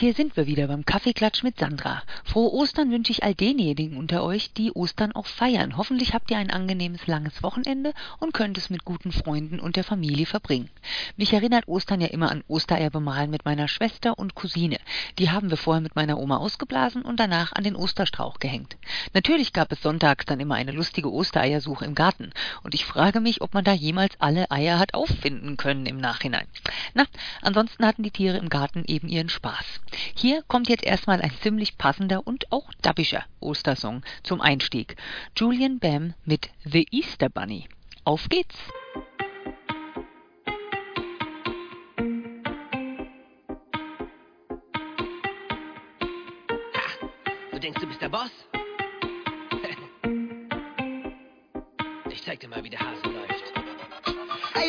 hier 0.00 0.14
sind 0.14 0.34
wir 0.38 0.46
wieder 0.46 0.66
beim 0.66 0.86
Kaffeeklatsch 0.86 1.42
mit 1.42 1.58
Sandra. 1.58 2.02
Frohe 2.30 2.52
Ostern 2.52 2.92
wünsche 2.92 3.10
ich 3.10 3.24
all 3.24 3.34
denjenigen 3.34 3.96
unter 3.96 4.22
euch, 4.22 4.52
die 4.52 4.70
Ostern 4.70 5.10
auch 5.10 5.26
feiern. 5.26 5.76
Hoffentlich 5.76 6.14
habt 6.14 6.30
ihr 6.30 6.38
ein 6.38 6.52
angenehmes 6.52 7.08
langes 7.08 7.42
Wochenende 7.42 7.92
und 8.20 8.34
könnt 8.34 8.56
es 8.56 8.70
mit 8.70 8.84
guten 8.84 9.10
Freunden 9.10 9.58
und 9.58 9.74
der 9.74 9.82
Familie 9.82 10.26
verbringen. 10.26 10.70
Mich 11.16 11.32
erinnert 11.32 11.66
Ostern 11.66 12.00
ja 12.00 12.06
immer 12.06 12.30
an 12.30 12.44
Ostereier 12.46 12.90
bemalen 12.90 13.30
mit 13.30 13.44
meiner 13.44 13.66
Schwester 13.66 14.16
und 14.16 14.36
Cousine. 14.36 14.78
Die 15.18 15.32
haben 15.32 15.50
wir 15.50 15.56
vorher 15.56 15.80
mit 15.80 15.96
meiner 15.96 16.20
Oma 16.20 16.36
ausgeblasen 16.36 17.02
und 17.02 17.18
danach 17.18 17.52
an 17.52 17.64
den 17.64 17.74
Osterstrauch 17.74 18.38
gehängt. 18.38 18.76
Natürlich 19.12 19.52
gab 19.52 19.72
es 19.72 19.82
sonntags 19.82 20.24
dann 20.24 20.38
immer 20.38 20.54
eine 20.54 20.70
lustige 20.70 21.12
Ostereiersuche 21.12 21.84
im 21.84 21.96
Garten 21.96 22.30
und 22.62 22.74
ich 22.74 22.84
frage 22.84 23.18
mich, 23.18 23.40
ob 23.42 23.54
man 23.54 23.64
da 23.64 23.72
jemals 23.72 24.14
alle 24.20 24.48
Eier 24.52 24.78
hat 24.78 24.94
auffinden 24.94 25.56
können 25.56 25.84
im 25.84 25.98
Nachhinein. 25.98 26.46
Na, 26.94 27.06
ansonsten 27.42 27.84
hatten 27.84 28.04
die 28.04 28.12
Tiere 28.12 28.38
im 28.38 28.50
Garten 28.50 28.84
eben 28.86 29.08
ihren 29.08 29.30
Spaß. 29.30 29.80
Hier 30.14 30.44
kommt 30.46 30.68
jetzt 30.68 30.84
erstmal 30.84 31.20
ein 31.20 31.32
ziemlich 31.42 31.76
passender 31.76 32.19
und 32.20 32.50
auch 32.52 32.72
dabbischer 32.82 33.24
Ostersong 33.40 34.02
zum 34.22 34.40
Einstieg. 34.40 34.96
Julian 35.36 35.78
Bam 35.78 36.14
mit 36.24 36.50
The 36.64 36.86
Easter 36.90 37.28
Bunny. 37.28 37.68
Auf 38.04 38.28
geht's! 38.28 38.56
Du 47.52 47.58
denkst, 47.58 47.80
du 47.80 47.86
bist 47.86 48.00
der 48.00 48.08
Boss? 48.08 48.30
Ich 52.10 52.26
zeig 52.26 52.40
dir 52.40 52.48
mal, 52.48 52.62
wie 52.62 52.68
der 52.68 52.80
Hase 52.80 53.09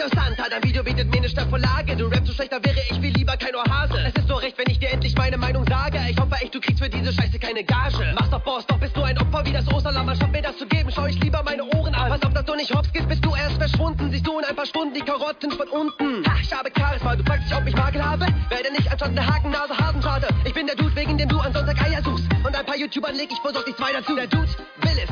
yo, 0.01 0.07
Santa, 0.09 0.49
dein 0.49 0.63
Video 0.63 0.83
bietet 0.83 1.09
mir 1.11 1.17
eine 1.17 1.29
Staffelage. 1.29 1.95
Du 1.95 2.07
rappst 2.07 2.27
so 2.27 2.33
schlecht, 2.33 2.51
da 2.51 2.63
wäre 2.63 2.79
ich 2.89 3.01
wie 3.01 3.09
lieber 3.09 3.37
kein 3.37 3.55
Ohrhase. 3.55 3.99
Es 3.99 4.15
ist 4.15 4.27
so 4.27 4.35
recht, 4.35 4.57
wenn 4.57 4.69
ich 4.69 4.79
dir 4.79 4.89
endlich 4.89 5.15
meine 5.15 5.37
Meinung 5.37 5.63
sage. 5.67 5.99
Ich 6.09 6.17
hoffe 6.17 6.35
echt, 6.41 6.55
du 6.55 6.59
kriegst 6.59 6.81
für 6.81 6.89
diese 6.89 7.13
Scheiße 7.13 7.37
keine 7.37 7.63
Gage. 7.63 8.13
Mach's 8.15 8.29
doch, 8.29 8.41
Boss, 8.41 8.65
doch 8.65 8.79
bist 8.79 8.95
du 8.97 9.03
ein 9.03 9.17
Opfer 9.19 9.45
wie 9.45 9.51
das 9.51 9.67
Osterlamm. 9.67 10.09
Anstatt 10.09 10.31
mir 10.31 10.41
das 10.41 10.57
zu 10.57 10.65
geben, 10.65 10.89
schau 10.93 11.05
ich 11.05 11.19
lieber 11.19 11.43
meine 11.43 11.63
Ohren 11.63 11.93
an. 11.93 12.09
Pass 12.09 12.23
auf, 12.23 12.33
dass 12.33 12.45
du 12.45 12.55
nicht 12.55 12.73
hops 12.73 12.91
gehst, 12.91 13.07
bist 13.07 13.23
du 13.23 13.35
erst 13.35 13.57
verschwunden. 13.57 14.09
Siehst 14.11 14.25
du 14.25 14.39
in 14.39 14.45
ein 14.45 14.55
paar 14.55 14.65
Stunden 14.65 14.93
die 14.93 15.01
Karotten 15.01 15.51
von 15.51 15.67
unten. 15.69 16.25
Ha, 16.27 16.37
ich 16.41 16.51
habe 16.51 16.71
Charisma, 16.75 17.15
du 17.15 17.23
fragst 17.23 17.49
dich, 17.49 17.55
ob 17.55 17.67
ich 17.67 17.75
Makel 17.75 18.03
habe? 18.03 18.25
Werde 18.49 18.71
nicht 18.71 18.89
anstatt 18.91 19.09
eine 19.09 19.25
Hakennase 19.25 19.77
Hasenschade. 19.77 20.27
Ich 20.45 20.53
bin 20.53 20.65
der 20.65 20.75
Dude, 20.75 20.95
wegen 20.95 21.17
dem 21.17 21.29
du 21.29 21.39
an 21.39 21.53
Sonntag 21.53 21.79
Eier 21.81 22.01
suchst. 22.03 22.25
Und 22.43 22.55
ein 22.55 22.65
paar 22.65 22.77
YouTubern 22.77 23.15
leg 23.15 23.29
ich 23.31 23.39
besorgt 23.39 23.77
zwei 23.77 23.93
dazu. 23.93 24.15
Der 24.15 24.27
Dude 24.27 24.49
will 24.81 24.97
es, 25.03 25.09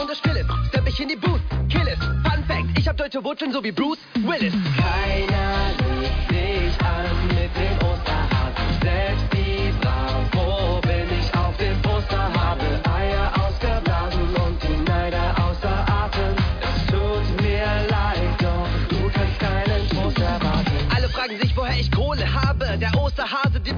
und 0.00 0.10
es 0.10 0.18
still 0.18 0.36
ist. 0.36 0.50
Stepp 0.68 0.88
ich 0.88 1.00
in 1.00 1.08
die 1.08 1.16
Booth, 1.16 1.40
kill 1.68 1.86
es. 1.86 1.98
Fun 1.98 2.44
Fact, 2.46 2.78
ich 2.78 2.88
hab 2.88 2.96
deutsche 2.96 3.22
Wurzeln, 3.22 3.52
so 3.52 3.62
wie 3.62 3.72
Bruce 3.72 3.98
Willis. 4.14 4.54
Keiner 4.76 5.70
lügt 6.00 6.30
dich 6.30 6.80
an 6.84 7.06
mit 7.28 7.50
dem 7.56 7.76
Osterhasen. 7.86 8.80
Selbst 8.82 9.24
die 9.32 9.39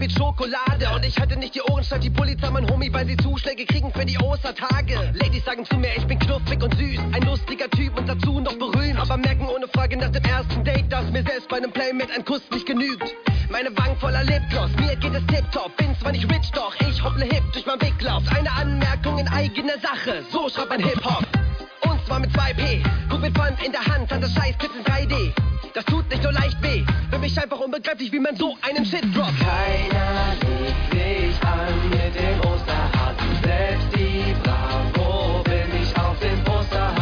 mit 0.02 0.10
Schokolade. 0.18 0.90
Und 0.96 1.04
ich 1.04 1.16
hatte 1.20 1.36
nicht 1.36 1.54
die 1.54 1.62
Ohren 1.62 1.84
statt 1.84 2.02
die 2.02 2.10
Polizei, 2.10 2.50
mein 2.50 2.68
Homie, 2.68 2.92
weil 2.92 3.06
sie 3.06 3.16
Zuschläge 3.18 3.64
kriegen 3.64 3.92
für 3.92 4.04
die 4.04 4.18
Ostertage. 4.18 5.12
Ladies 5.14 5.44
sagen 5.44 5.64
zu 5.64 5.76
mir, 5.76 5.96
ich 5.96 6.04
bin 6.06 6.18
knuffig 6.18 6.60
und 6.60 6.76
süß. 6.76 6.98
Ein 7.12 7.22
lustiger 7.22 7.70
Typ 7.70 7.96
und 7.96 8.08
dazu 8.08 8.40
noch 8.40 8.58
berühmt. 8.58 8.98
Aber 8.98 9.16
merken 9.16 9.46
ohne 9.46 9.68
Frage 9.68 9.96
nach 9.96 10.10
dem 10.10 10.24
ersten 10.24 10.64
Date, 10.64 10.90
dass 10.90 11.08
mir 11.12 11.22
selbst 11.22 11.48
bei 11.48 11.58
einem 11.58 11.70
Playmate 11.70 12.12
ein 12.14 12.24
Kuss 12.24 12.42
nicht 12.50 12.66
genügt. 12.66 13.14
Meine 13.48 13.70
Wangen 13.78 13.96
voller 13.98 14.24
Lipgloss, 14.24 14.72
mir 14.74 14.96
geht 14.96 15.14
es 15.14 15.24
tipptopp. 15.26 15.76
Bin 15.76 15.94
zwar 16.00 16.10
nicht 16.10 16.28
rich, 16.28 16.50
doch 16.52 16.74
ich 16.80 17.04
hopple 17.04 17.24
hip 17.24 17.44
durch 17.52 17.66
mein 17.66 17.78
Big 17.78 18.02
Lauf. 18.02 18.24
Eine 18.36 18.50
Anmerkung 18.50 19.18
in 19.18 19.28
eigener 19.28 19.78
Sache, 19.78 20.24
so 20.32 20.48
schreibt 20.48 20.70
man 20.70 20.80
Hip-Hop. 20.80 21.24
Und 21.82 22.04
zwar 22.06 22.18
mit 22.18 22.30
2P. 22.32 22.82
Guck 23.08 23.20
mit 23.20 23.38
Pfand 23.38 23.62
in 23.64 23.70
der 23.70 23.86
Hand, 23.86 24.10
hat 24.10 24.20
das 24.20 24.32
Scheiß 24.32 24.56
in 24.76 24.82
3D. 24.84 25.32
Das 25.74 25.84
tut 25.84 26.10
nicht 26.10 26.24
so 26.24 26.30
leicht 26.30 26.60
weh. 26.60 26.84
Mich 27.32 27.42
einfach 27.42 27.60
unbegreiflich, 27.60 28.12
wie 28.12 28.18
man 28.18 28.36
so 28.36 28.58
einen 28.60 28.84
Shit 28.84 29.04
droppt. 29.14 29.32
Keiner 29.40 30.36
legt 30.42 30.92
dich 30.92 31.42
an 31.42 31.88
mit 31.88 32.14
dem 32.14 32.38
Osterhasen. 32.40 33.42
Selbst 33.42 33.88
die 33.96 34.34
Bravo 34.42 35.42
bin 35.42 35.82
ich 35.82 35.96
auf 35.96 36.18
dem 36.18 36.44
Poster. 36.44 37.01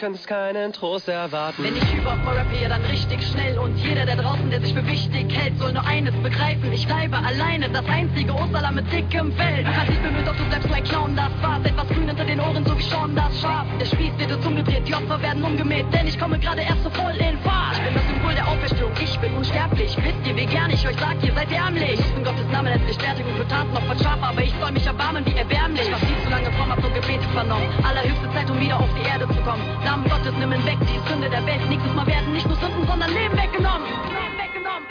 Kannst 0.00 0.26
keinen 0.26 0.72
Trost 0.72 1.08
erwarten. 1.08 1.62
Wenn 1.62 1.76
ich 1.76 1.94
überhaupt 1.94 2.24
mal 2.24 2.34
dann 2.34 2.84
richtig 2.86 3.22
schnell. 3.26 3.58
Und 3.58 3.76
jeder 3.76 4.06
da 4.06 4.16
draußen, 4.16 4.48
der 4.48 4.60
sich 4.60 4.72
für 4.72 4.86
wichtig 4.86 5.26
hält, 5.36 5.58
soll 5.58 5.72
nur 5.72 5.84
eines 5.84 6.14
begreifen. 6.22 6.72
Ich 6.72 6.86
bleibe 6.86 7.18
alleine, 7.18 7.68
das 7.68 7.84
einzige 7.86 8.32
Osterlamm 8.32 8.76
mit 8.76 8.90
dickem 8.90 9.32
Fell. 9.32 9.62
Du 9.62 9.70
kannst 9.70 9.90
nicht 9.90 10.02
bemüht, 10.02 10.26
doch 10.26 10.36
du 10.36 10.44
bleibst 10.44 10.70
mein 10.70 10.84
Clown, 10.84 11.16
das 11.16 11.30
war's. 11.42 11.64
Etwas 11.64 11.88
grün 11.88 12.08
hinter 12.08 12.24
den 12.24 12.40
Ohren, 12.40 12.64
so 12.64 12.78
wie 12.78 12.82
Sean 12.82 13.14
das 13.14 13.40
Schaf. 13.40 13.66
Der 13.78 13.84
Spieß 13.84 14.12
wird 14.16 14.32
uns 14.32 14.46
umgedreht, 14.46 14.88
die 14.88 14.94
Opfer 14.94 15.20
werden 15.20 15.42
umgemäht. 15.42 15.86
Denn 15.92 16.06
ich 16.06 16.18
komme 16.18 16.38
gerade 16.38 16.62
erst 16.62 16.82
so 16.82 16.90
voll 16.90 17.16
in 17.16 17.36
Fahrt. 17.40 17.76
Ich 17.76 17.82
bin 17.84 17.94
das 17.94 18.06
Symbol 18.08 18.34
der 18.34 18.48
Auferstehung, 18.48 18.92
ich 19.02 19.18
bin 19.18 19.34
unsterblich. 19.34 19.96
Wisst 19.96 20.26
ihr, 20.26 20.36
wie 20.36 20.46
gern 20.46 20.70
ich 20.70 20.86
euch 20.86 20.96
sag, 20.98 21.16
ihr 21.22 21.34
seid 21.34 21.52
ärmlich. 21.52 22.00
In 22.16 22.24
Gottes 22.24 22.46
Namen 22.50 22.72
letztlich 22.72 22.96
Fertigung 22.96 23.34
für 23.36 23.48
Taten 23.48 23.74
noch 23.74 23.84
verschaffen. 23.84 24.24
Aber 24.24 24.40
ich 24.40 24.54
soll 24.60 24.72
mich 24.72 24.86
erbarmen, 24.86 25.26
wie 25.26 25.36
erbärmlich. 25.36 25.90
Was 25.92 26.00
viel 26.00 26.16
zu 26.24 26.30
lange 26.30 26.50
Form 26.52 26.70
hab 26.70 26.80
so 26.80 26.88
Gebete 26.88 27.28
vernommen. 27.34 27.68
Allerhöchste 27.82 28.32
Zeit, 28.32 28.48
um 28.48 28.58
wieder 28.58 28.78
auf 28.80 28.88
die 28.96 29.06
Erde 29.06 29.26
zu 29.28 29.40
kommen. 29.42 29.62
Namen 29.90 30.08
Gottes 30.08 30.32
nimm 30.38 30.50
weg, 30.50 30.78
die 30.82 31.00
Sünde 31.08 31.28
der 31.28 31.44
Welt. 31.44 31.68
Nächstes 31.68 31.92
Mal 31.94 32.06
werden 32.06 32.32
nicht 32.32 32.46
nur 32.46 32.56
Sünden, 32.58 32.86
sondern 32.86 33.10
Leben 33.10 33.36
weggenommen. 33.36 33.88
Leben 33.88 34.36
weggenommen. 34.38 34.86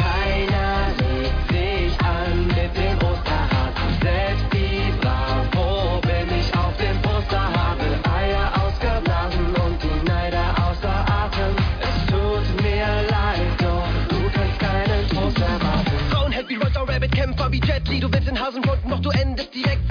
Keiner 0.00 0.88
legt 0.96 1.42
sich 1.52 2.00
an 2.00 2.46
mit 2.46 2.72
dem 2.80 2.96
Osterhasen. 3.06 3.88
Selbst 4.00 4.46
die 4.54 4.90
Bravo 5.02 6.00
bin 6.00 6.40
ich 6.40 6.48
auf 6.56 6.74
dem 6.78 6.96
Poster. 7.02 7.44
Habe 7.44 7.88
Eier 8.20 8.46
ausgeblasen 8.62 9.46
und 9.62 9.76
die 9.82 10.08
Neider 10.08 10.46
außer 10.66 10.96
Atem. 11.20 11.52
Es 11.86 11.96
tut 12.06 12.62
mir 12.62 12.88
leid, 13.12 13.52
doch 13.58 13.88
du 14.08 14.30
kannst 14.32 14.58
keinen 14.58 15.08
Trost 15.10 15.38
erwarten. 15.38 15.92
Frauenheld 16.08 16.48
wie 16.48 16.54
Roger 16.54 16.88
Rabbit, 16.88 17.12
Kämpfer 17.12 17.52
wie 17.52 17.60
Jet 17.60 17.86
Li. 17.88 18.00
Du 18.00 18.10
willst 18.10 18.28
in 18.28 18.40
Hasen 18.40 18.64
runden, 18.64 18.88
doch 18.88 19.00
du 19.00 19.10
endest 19.10 19.54
direkt 19.54 19.85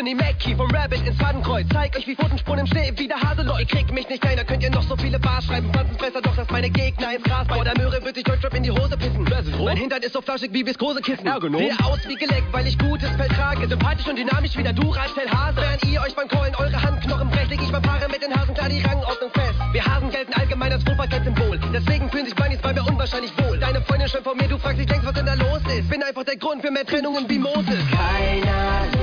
Anthony 0.00 0.14
Mackie. 0.14 0.54
Vom 0.54 0.70
Rabbit 0.70 1.06
ins 1.06 1.18
Fadenkreuz. 1.18 1.66
Zeig 1.70 1.94
euch 1.94 2.06
wie 2.06 2.16
Pfotenspuren 2.16 2.60
im 2.60 2.66
Schnee, 2.66 2.90
wie 2.96 3.06
der 3.06 3.20
Hase 3.20 3.42
läuft. 3.42 3.60
Ihr 3.60 3.66
kriegt 3.66 3.92
mich 3.92 4.08
nicht 4.08 4.22
kleiner, 4.22 4.44
könnt 4.44 4.62
ihr 4.62 4.70
noch 4.70 4.82
so 4.82 4.96
viele 4.96 5.18
Bars 5.18 5.44
schreiben. 5.44 5.70
Pflanzenfresser, 5.70 6.22
doch 6.22 6.34
dass 6.34 6.48
meine 6.48 6.70
Gegner 6.70 7.14
ins 7.14 7.22
Gras 7.22 7.46
Bei 7.46 7.62
der 7.62 7.76
Möhre 7.76 8.02
wird 8.02 8.14
sich 8.14 8.24
Deutschrap 8.24 8.54
in 8.54 8.62
die 8.62 8.70
Hose 8.70 8.96
pissen. 8.96 9.28
Mein 9.62 9.76
Hintern 9.76 10.00
ist 10.00 10.14
so 10.14 10.22
flauschig 10.22 10.54
wie 10.54 10.64
Viskosekissen. 10.64 11.26
Ergonom. 11.26 11.60
Sehe 11.60 11.76
aus 11.84 11.98
wie 12.08 12.14
geleckt, 12.14 12.50
weil 12.50 12.66
ich 12.66 12.78
gutes 12.78 13.10
Fell 13.10 13.28
trage. 13.28 13.68
Sympathisch 13.68 14.08
und 14.08 14.16
dynamisch 14.16 14.56
wie 14.56 14.62
der 14.62 14.72
Duracell-Hase. 14.72 15.60
Während 15.60 15.84
ihr 15.84 16.00
euch 16.00 16.14
beim 16.14 16.28
Keulen 16.28 16.54
eure 16.54 16.82
Handknochen 16.82 17.28
brecht, 17.28 17.50
leg 17.50 17.60
ich 17.62 17.70
beim 17.70 17.82
Paare 17.82 18.08
mit 18.08 18.22
den 18.22 18.34
Hasen 18.34 18.54
klar 18.54 18.70
die 18.70 18.80
Rangordnung 18.80 19.30
fest. 19.34 19.54
Wir 19.72 19.84
Hasen 19.84 20.10
gelten 20.10 20.32
allgemein 20.32 20.72
als 20.72 20.82
Fruchtbarkeitssymbol. 20.82 21.60
Deswegen 21.74 22.10
fühlen 22.10 22.24
sich 22.24 22.34
Bunnies 22.34 22.60
bei 22.62 22.72
mir 22.72 22.86
unwahrscheinlich 22.86 23.32
wohl. 23.36 23.58
Deine 23.58 23.82
Freundin 23.82 24.08
schon 24.08 24.24
vor 24.24 24.34
mir, 24.34 24.48
du 24.48 24.56
fragst 24.56 24.80
dich 24.80 24.88
längst, 24.88 25.04
was 25.04 25.12
denn 25.12 25.26
da 25.26 25.34
los 25.34 25.60
ist. 25.76 25.90
Bin 25.90 26.02
einfach 26.02 26.24
der 26.24 26.36
Grund 26.36 26.62
für 26.62 26.70
mehr 26.70 26.86
Trennungen 26.86 27.28
wie 27.28 27.38
Moses. 27.38 27.84
Keiner 27.90 28.99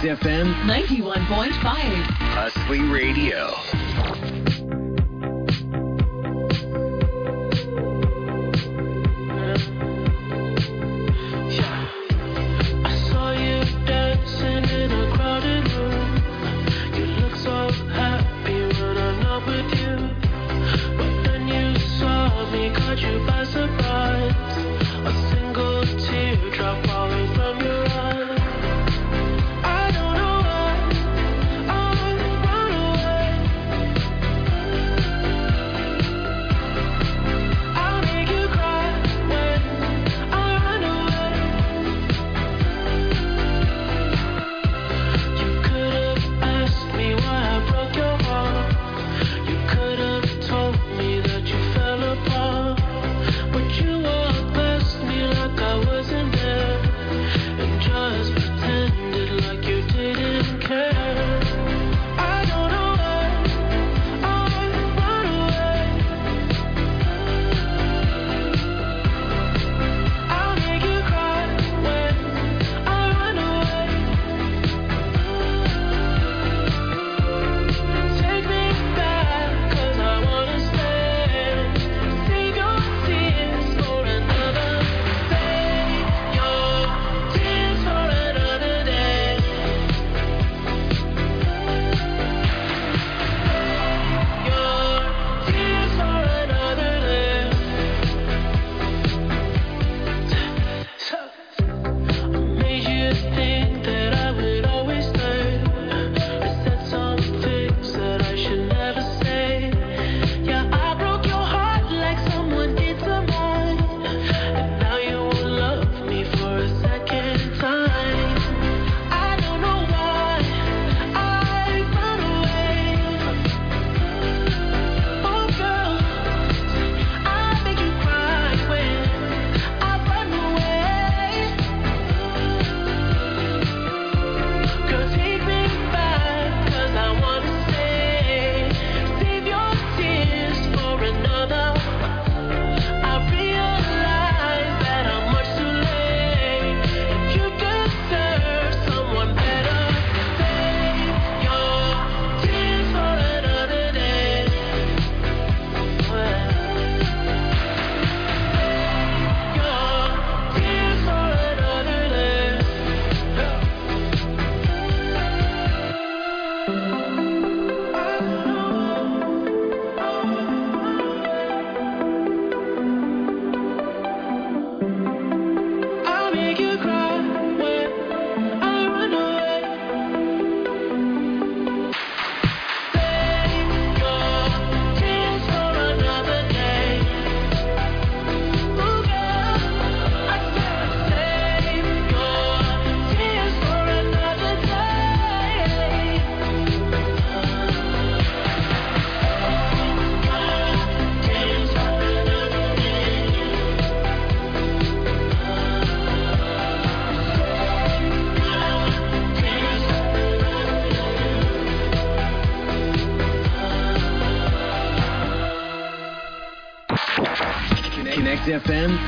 Connect 0.00 0.22
FM 0.22 0.54
91.5. 0.64 1.50
Hustling 2.32 2.90
Radio. 2.90 3.79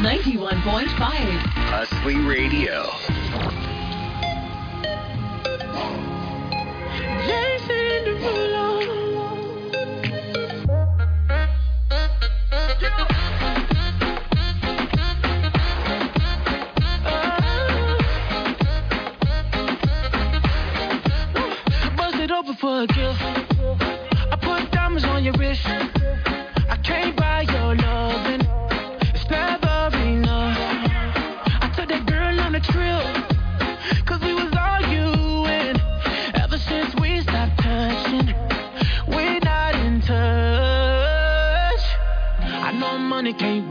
91. 0.02 0.41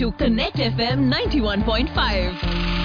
to 0.00 0.10
Connect 0.12 0.56
FM 0.56 1.12
91.5. 1.12 2.32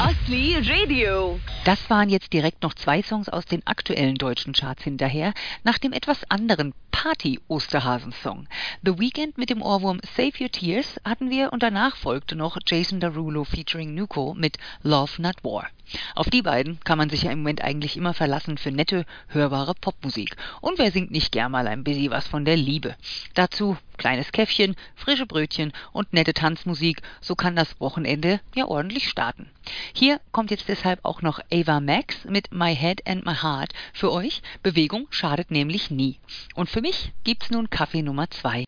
Asli 0.01 0.57
Radio. 0.57 1.39
Das 1.63 1.89
waren 1.89 2.09
jetzt 2.09 2.33
direkt 2.33 2.61
noch 2.61 2.73
zwei 2.73 3.01
Songs 3.01 3.29
aus 3.29 3.45
den 3.45 3.65
aktuellen 3.65 4.15
deutschen 4.15 4.51
Charts 4.51 4.83
hinterher, 4.83 5.33
nach 5.63 5.77
dem 5.77 5.93
etwas 5.93 6.29
anderen 6.29 6.73
Party-Osterhasen-Song. 6.91 8.47
The 8.83 8.99
Weekend 8.99 9.37
mit 9.37 9.49
dem 9.49 9.61
Ohrwurm 9.61 10.01
Save 10.17 10.33
Your 10.41 10.51
Tears 10.51 10.99
hatten 11.05 11.29
wir 11.29 11.53
und 11.53 11.63
danach 11.63 11.95
folgte 11.95 12.35
noch 12.35 12.57
Jason 12.67 12.99
Derulo 12.99 13.45
featuring 13.45 13.95
Nuko 13.95 14.33
mit 14.33 14.57
Love 14.83 15.21
Not 15.21 15.41
War. 15.41 15.69
Auf 16.15 16.29
die 16.29 16.41
beiden 16.41 16.79
kann 16.83 16.97
man 16.97 17.09
sich 17.09 17.23
ja 17.23 17.31
im 17.31 17.39
Moment 17.39 17.61
eigentlich 17.61 17.97
immer 17.97 18.13
verlassen 18.13 18.57
für 18.57 18.71
nette, 18.71 19.05
hörbare 19.27 19.73
Popmusik. 19.75 20.35
Und 20.61 20.77
wer 20.77 20.91
singt 20.91 21.11
nicht 21.11 21.31
gern 21.31 21.51
mal 21.51 21.67
ein 21.67 21.83
bisschen 21.83 22.11
was 22.11 22.27
von 22.27 22.45
der 22.45 22.57
Liebe? 22.57 22.95
Dazu 23.33 23.77
kleines 23.97 24.31
Käffchen, 24.31 24.75
frische 24.95 25.25
Brötchen 25.25 25.71
und 25.91 26.13
nette 26.13 26.33
Tanzmusik, 26.33 27.01
so 27.21 27.35
kann 27.35 27.55
das 27.55 27.79
Wochenende 27.79 28.39
ja 28.53 28.65
ordentlich 28.65 29.09
starten. 29.09 29.49
Hier 29.93 30.19
kommt 30.31 30.51
jetzt 30.51 30.67
deshalb 30.67 30.99
auch 31.03 31.21
noch 31.21 31.39
Ava 31.51 31.79
Max 31.79 32.25
mit 32.25 32.51
My 32.51 32.75
Head 32.75 33.07
and 33.07 33.25
My 33.25 33.35
Heart 33.35 33.73
für 33.93 34.11
euch. 34.11 34.41
Bewegung 34.63 35.07
schadet 35.09 35.51
nämlich 35.51 35.91
nie. 35.91 36.19
Und 36.55 36.69
für 36.69 36.81
mich 36.81 37.13
gibt's 37.23 37.49
nun 37.49 37.69
Kaffee 37.69 38.01
Nummer 38.01 38.29
2. 38.29 38.65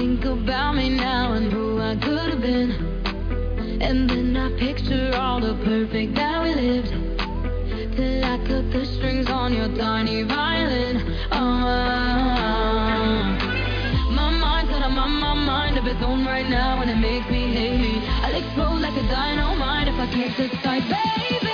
Think 0.00 0.24
about 0.24 0.74
me 0.76 0.88
now 0.88 1.34
and 1.34 1.52
who 1.52 1.78
I 1.78 1.94
could 1.94 2.30
have 2.32 2.40
been. 2.40 2.70
And 3.82 4.08
then 4.08 4.34
I 4.34 4.48
picture 4.58 5.10
all 5.14 5.40
the 5.40 5.54
perfect 5.62 6.14
that 6.14 6.42
we 6.42 6.54
lived. 6.54 6.88
Till 7.96 8.24
I 8.24 8.38
cut 8.48 8.72
the 8.72 8.86
strings 8.86 9.28
on 9.28 9.52
your 9.52 9.68
tiny 9.76 10.22
violin. 10.22 10.96
Oh, 11.32 11.60
my 14.20 14.30
mind's 14.44 14.70
got 14.70 14.86
a 14.86 14.88
my, 14.88 15.06
my 15.06 15.34
mind 15.34 15.76
of 15.76 15.86
its 15.86 16.02
own 16.02 16.24
right 16.24 16.48
now, 16.48 16.80
and 16.80 16.90
it 16.90 16.96
makes 16.96 17.28
me 17.28 17.52
hate 17.52 17.78
me. 17.78 18.00
I'll 18.24 18.34
explode 18.42 18.80
like 18.80 18.96
a 18.96 19.06
dynamite 19.06 19.88
if 19.88 19.96
I 19.96 20.06
can't 20.06 20.62
tight, 20.62 20.84
baby. 20.88 21.49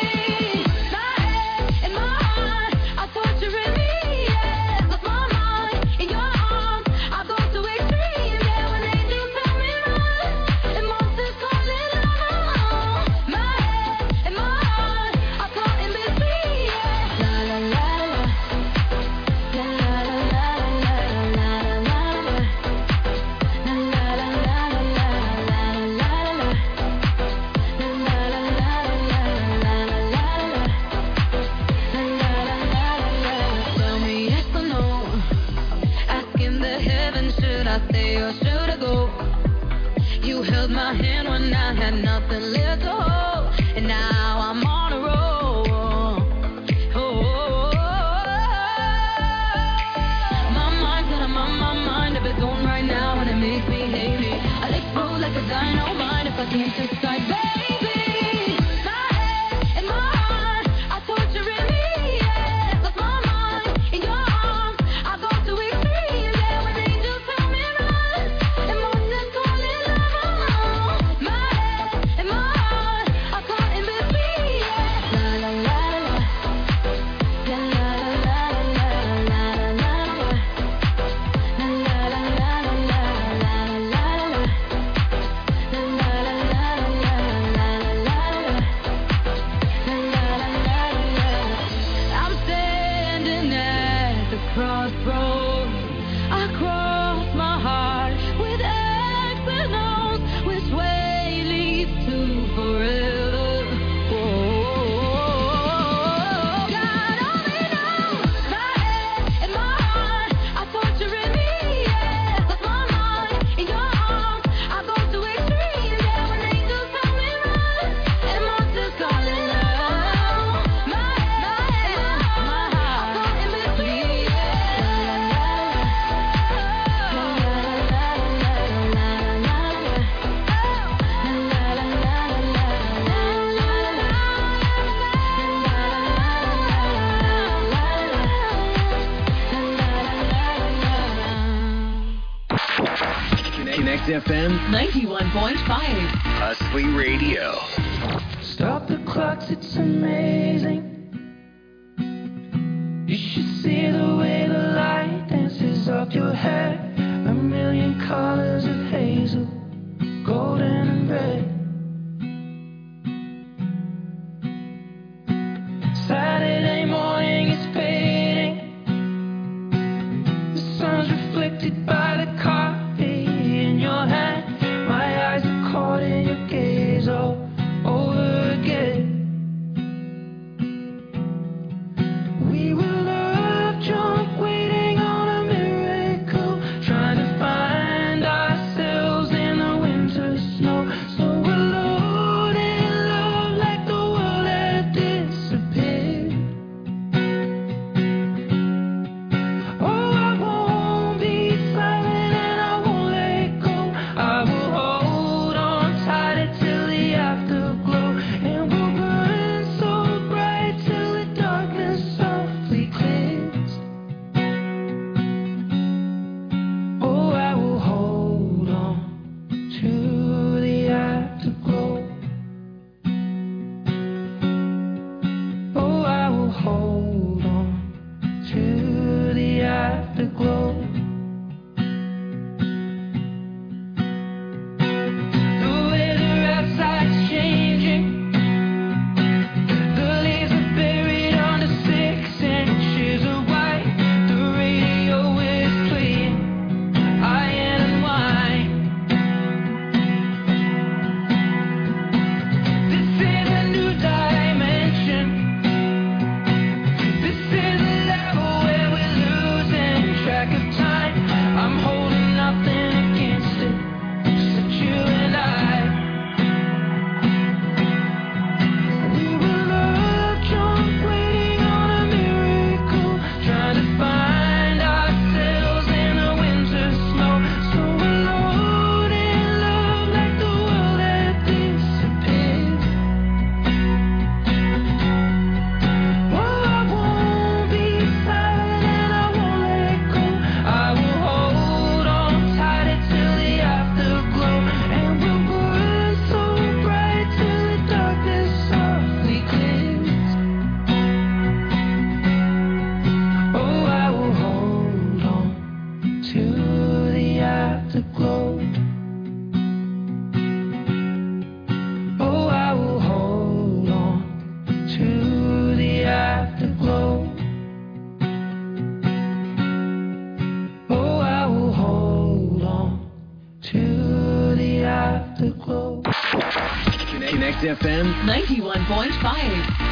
91.5. 328.56 329.10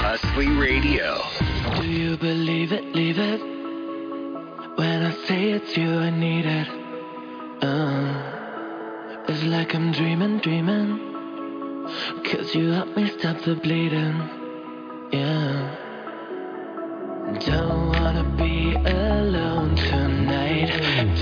Huxley 0.01 0.49
Radio. 0.49 1.21
Do 1.83 1.87
you 1.87 2.17
believe 2.17 2.73
it? 2.73 2.95
Leave 2.95 3.19
it. 3.19 3.39
When 4.79 5.03
I 5.05 5.15
say 5.27 5.51
it's 5.51 5.77
you, 5.77 5.99
I 5.99 6.09
need 6.09 6.47
it. 6.47 6.69
Uh, 7.63 9.25
it's 9.29 9.43
like 9.43 9.75
I'm 9.75 9.93
dreaming, 9.93 10.39
dreaming. 10.39 10.99
Cause 12.25 12.55
you 12.55 12.71
help 12.71 12.97
me 12.97 13.07
stop 13.19 13.43
the 13.43 13.55
bleeding. 13.57 14.31
Yeah. 15.13 15.84
Don't 17.25 17.89
wanna 17.89 18.25
be 18.37 18.75
alone 18.75 19.75
tonight. 19.77 20.69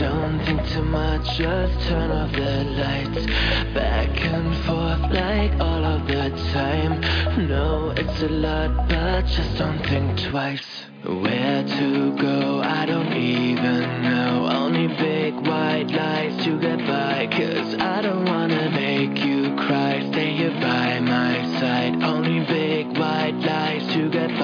Don't 0.00 0.44
think 0.44 0.68
too 0.70 0.82
much, 0.82 1.38
just 1.38 1.88
turn 1.88 2.10
off 2.10 2.32
the 2.32 2.64
lights. 2.64 3.26
Back 3.72 4.10
and 4.20 4.52
forth 4.64 5.12
like 5.12 5.52
all 5.60 5.84
of 5.84 6.08
the 6.08 6.30
time. 6.52 7.00
No, 7.48 7.90
it's 7.96 8.20
a 8.20 8.28
lot, 8.28 8.88
but 8.88 9.26
just 9.26 9.56
don't 9.56 9.78
think 9.86 10.18
twice. 10.28 10.66
Where 11.04 11.62
to 11.62 12.16
go, 12.16 12.60
I 12.62 12.84
don't 12.84 13.12
even 13.12 14.02
know. 14.02 14.48
Only 14.50 14.88
big 14.88 15.34
white 15.46 15.88
lies 15.88 16.44
to 16.44 16.58
get 16.58 16.78
by. 16.80 17.28
Cause 17.30 17.76
I 17.76 18.02
don't 18.02 18.24
wanna 18.24 18.70
make 18.70 19.24
you 19.24 19.54
cry. 19.54 20.04
Stay 20.10 20.34
here 20.34 20.50
by 20.60 20.98
my 20.98 21.60
side. 21.60 22.02
Only 22.02 22.44
big 22.44 22.98
white 22.98 23.36
lies 23.36 23.86
to 23.94 24.10
get 24.10 24.30
by. 24.38 24.41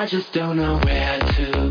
I 0.00 0.06
just 0.06 0.32
don't 0.32 0.56
know 0.56 0.78
where 0.78 1.18
to 1.20 1.69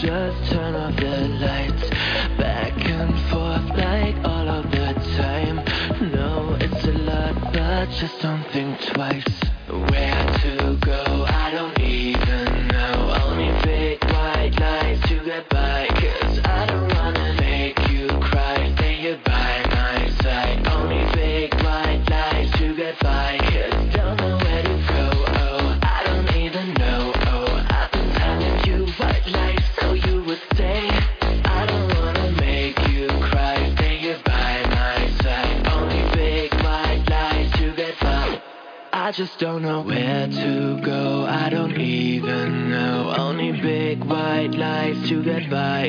just 0.00 0.52
turn 0.52 0.74
off 0.74 0.96
the 0.96 1.28
lights. 1.40 1.90
Back 2.36 2.74
and 2.84 3.14
forth 3.30 3.78
like 3.78 4.16
all 4.24 4.48
of 4.48 4.70
the 4.70 4.92
time. 5.16 5.56
No, 6.12 6.56
it's 6.60 6.84
a 6.84 6.92
lot, 6.92 7.52
but 7.52 7.88
just 7.90 8.20
don't 8.20 8.44
think 8.52 8.78
twice. 8.92 9.45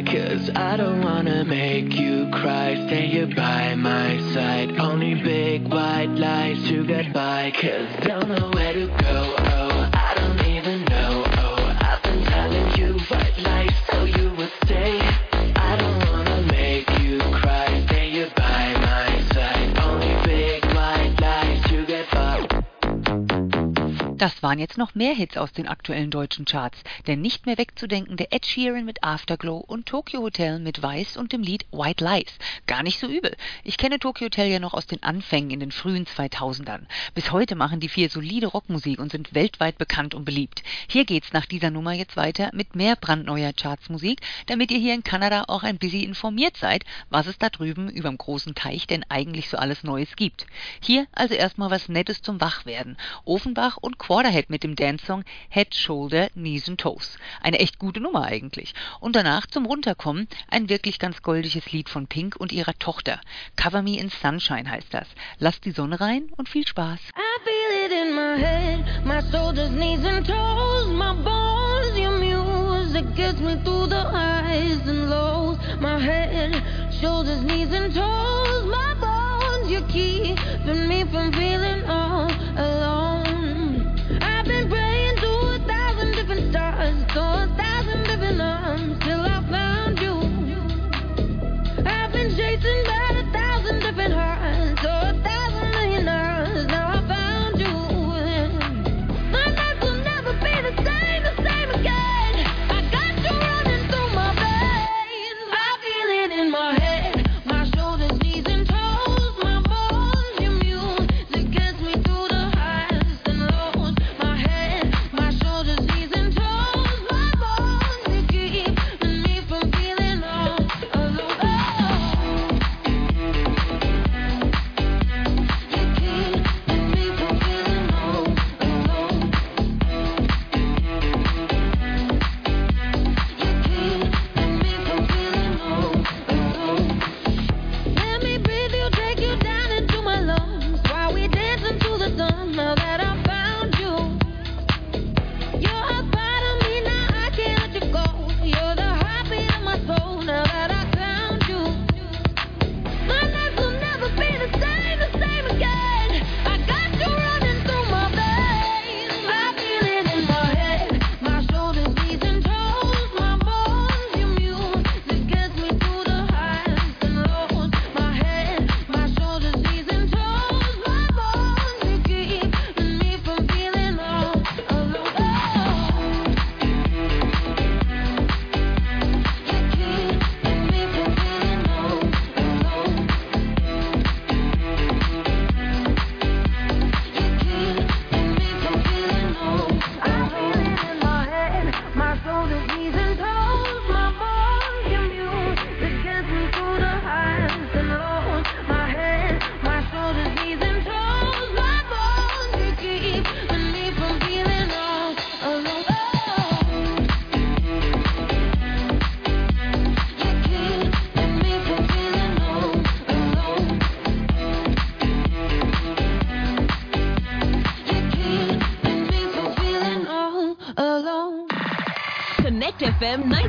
Cause 0.08 0.50
I 0.56 0.78
don't 0.78 1.02
wanna 1.02 1.43
make 1.43 1.93
you 1.93 2.30
cry. 2.32 2.76
Stay 2.88 3.08
here 3.08 3.28
by 3.28 3.76
my 3.76 4.17
side. 4.34 4.66
Waren 24.58 24.62
jetzt 24.63 24.80
noch 24.80 24.96
mehr 24.96 25.13
Hits 25.13 25.38
aus 25.38 25.52
den 25.52 25.67
aktuellen 25.67 26.10
deutschen 26.10 26.46
Charts, 26.46 26.80
denn 27.06 27.22
nicht 27.22 27.46
mehr 27.46 27.60
wegzudenken 27.60 28.17
der 28.17 28.34
Ed 28.34 28.48
Sheeran 28.48 28.86
mit 28.86 29.04
Afterglow 29.04 29.58
und 29.58 29.86
Tokyo 29.86 30.22
Hotel 30.22 30.58
mit 30.58 30.82
Weiß 30.82 31.15
und 31.15 31.32
dem 31.32 31.43
Lied 31.43 31.67
White 31.72 32.04
Lies. 32.04 32.34
Gar 32.65 32.82
nicht 32.82 33.00
so 33.00 33.06
übel. 33.06 33.38
Ich 33.63 33.78
kenne 33.78 34.00
Tokyo 34.00 34.26
Hotel 34.26 34.48
ja 34.50 34.58
noch 34.58 34.74
aus 34.74 34.88
den 34.88 35.04
Anfängen 35.04 35.52
in 35.52 35.60
den 35.60 35.72
frühen 35.72 36.08
2000ern. 36.08 36.88
Bis 37.13 37.32
heute 37.32 37.54
machen 37.54 37.80
die 37.80 37.88
vier 37.88 38.10
solide 38.10 38.48
Rockmusik 38.48 38.98
und 38.98 39.12
sind 39.12 39.36
weltweit 39.36 39.78
bekannt 39.78 40.15
und 40.15 40.26
beliebt. 40.26 40.63
Hier 40.88 41.06
geht's 41.06 41.34
nach 41.34 41.46
dieser 41.46 41.70
Nummer 41.70 41.93
jetzt 41.93 42.17
weiter 42.17 42.50
mit 42.52 42.76
mehr 42.76 42.96
brandneuer 42.96 43.54
Chartsmusik, 43.54 44.22
damit 44.48 44.72
ihr 44.72 44.80
hier 44.80 44.96
in 44.96 45.04
Kanada 45.04 45.43
auch 45.50 45.62
ein 45.62 45.78
bisschen 45.78 46.02
informiert 46.02 46.58
seid, 46.58 46.84
was 47.12 47.28
es 47.28 47.38
da 47.38 47.50
drüben 47.50 47.89
überm 47.89 48.17
großen 48.17 48.56
Teich 48.56 48.88
denn 48.88 49.06
eigentlich 49.08 49.50
so 49.50 49.58
alles 49.58 49.84
Neues 49.84 50.15
gibt. 50.15 50.48
Hier 50.82 51.06
also 51.12 51.36
erstmal 51.36 51.70
was 51.70 51.89
Nettes 51.89 52.24
zum 52.24 52.41
Wachwerden. 52.41 52.98
Ofenbach 53.24 53.78
und 53.78 54.00
Quarterhead 54.00 54.46
mit 54.47 54.63
dem 54.63 54.75
Dance-Song 54.75 55.23
Head, 55.49 55.75
Shoulder, 55.75 56.29
Knees 56.29 56.67
and 56.67 56.79
Toes. 56.79 57.17
Eine 57.41 57.60
echt 57.60 57.79
gute 57.79 57.99
Nummer 57.99 58.23
eigentlich. 58.23 58.73
Und 58.99 59.15
danach 59.15 59.45
zum 59.47 59.65
Runterkommen 59.65 60.27
ein 60.49 60.69
wirklich 60.69 60.99
ganz 60.99 61.21
goldiges 61.21 61.71
Lied 61.71 61.89
von 61.89 62.07
Pink 62.07 62.36
und 62.36 62.51
ihrer 62.51 62.77
Tochter. 62.79 63.19
Cover 63.55 63.81
Me 63.81 63.99
in 63.99 64.10
Sunshine 64.10 64.69
heißt 64.69 64.93
das. 64.93 65.07
Lasst 65.39 65.65
die 65.65 65.71
Sonne 65.71 65.99
rein 65.99 66.31
und 66.38 66.49
viel 66.49 66.65
Spaß. 66.67 66.99
I 67.15 67.43
feel 67.43 67.86
it 67.86 67.91
in 67.91 68.15
my 68.15 68.38
head, 68.38 69.05
my 69.05 69.21
shoulders, 69.31 69.71
knees 69.71 70.05
and 70.05 70.25
toes, 70.25 70.88
my 70.88 71.13
bones. 71.23 71.97
Your 71.97 72.17
music 72.17 73.15
gets 73.15 73.39
me 73.39 73.55
through 73.63 73.88
the 73.88 74.03
highs 74.03 74.88
and 74.88 75.10
lows. 75.10 75.57
My 75.79 75.99
head, 75.99 76.62
shoulders, 76.99 77.41
knees 77.43 77.71
and 77.73 77.93
toes, 77.93 78.65
my 78.65 78.93
bones. 78.99 79.71
You're 79.71 79.88
keeping 79.88 80.88
me 80.88 81.03
from 81.05 81.31
feeling 81.33 81.83
all 81.86 82.31
alone. 82.57 83.16
Till 88.77 89.25
I 89.25 89.37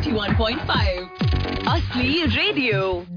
91.5. 0.01 1.67
Asli 1.67 2.25
Radio. 2.37 3.08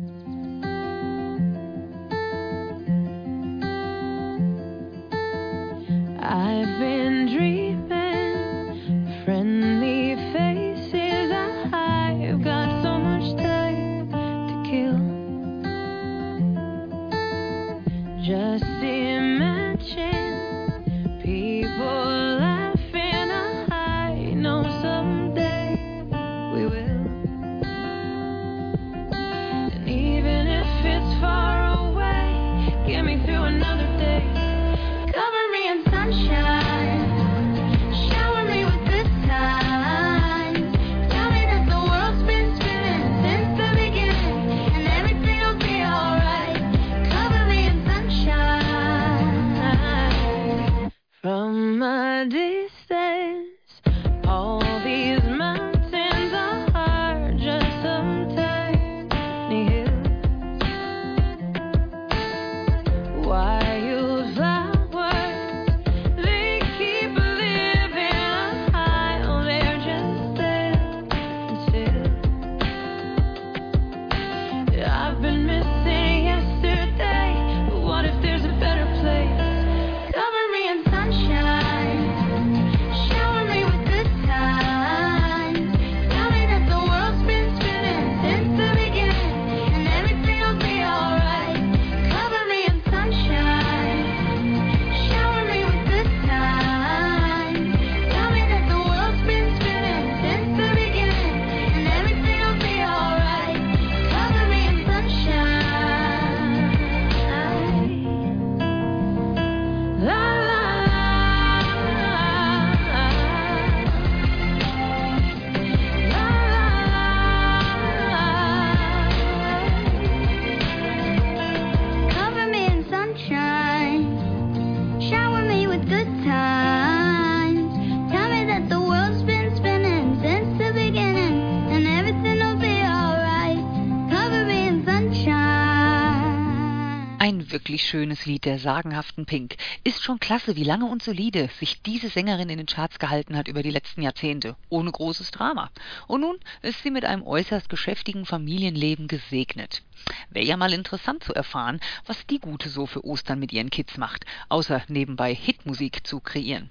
Wirklich 137.82 137.90
schönes 137.90 138.26
Lied 138.26 138.46
der 138.46 138.60
sagenhaften 138.60 139.26
Pink. 139.26 139.56
Ist 139.84 140.04
schon 140.04 140.20
klasse, 140.20 140.56
wie 140.56 140.64
lange 140.64 140.86
und 140.86 141.02
solide 141.02 141.50
sich 141.60 141.82
diese 141.82 142.10
Sängerin 142.10 142.50
in 142.50 142.58
den 142.58 142.68
Charts 142.68 143.00
gehalten 143.00 143.36
hat 143.36 143.48
über 143.48 143.64
die 143.64 143.72
letzten 143.72 144.04
Jahrzehnte. 144.04 144.56
Ohne 144.70 144.92
großes 144.92 145.32
Drama. 145.32 145.72
Und 146.08 146.22
nun 146.22 146.38
ist 146.62 146.84
sie 146.84 146.92
mit 146.92 147.06
einem 147.06 147.24
äußerst 147.24 147.70
geschäftigen 147.70 148.26
Familienleben 148.26 149.08
gesegnet. 149.08 149.82
Wäre 150.30 150.46
ja 150.46 150.58
mal 150.58 150.74
interessant 150.74 151.24
zu 151.24 151.34
erfahren, 151.34 151.80
was 152.06 152.26
die 152.28 152.40
Gute 152.40 152.70
so 152.70 152.86
für 152.86 153.04
Ostern 153.04 153.40
mit 153.40 153.52
ihren 153.52 153.70
Kids 153.70 153.98
macht, 153.98 154.26
außer 154.50 154.84
nebenbei 154.88 155.34
Hitmusik 155.34 156.06
zu 156.06 156.20
kreieren. 156.20 156.70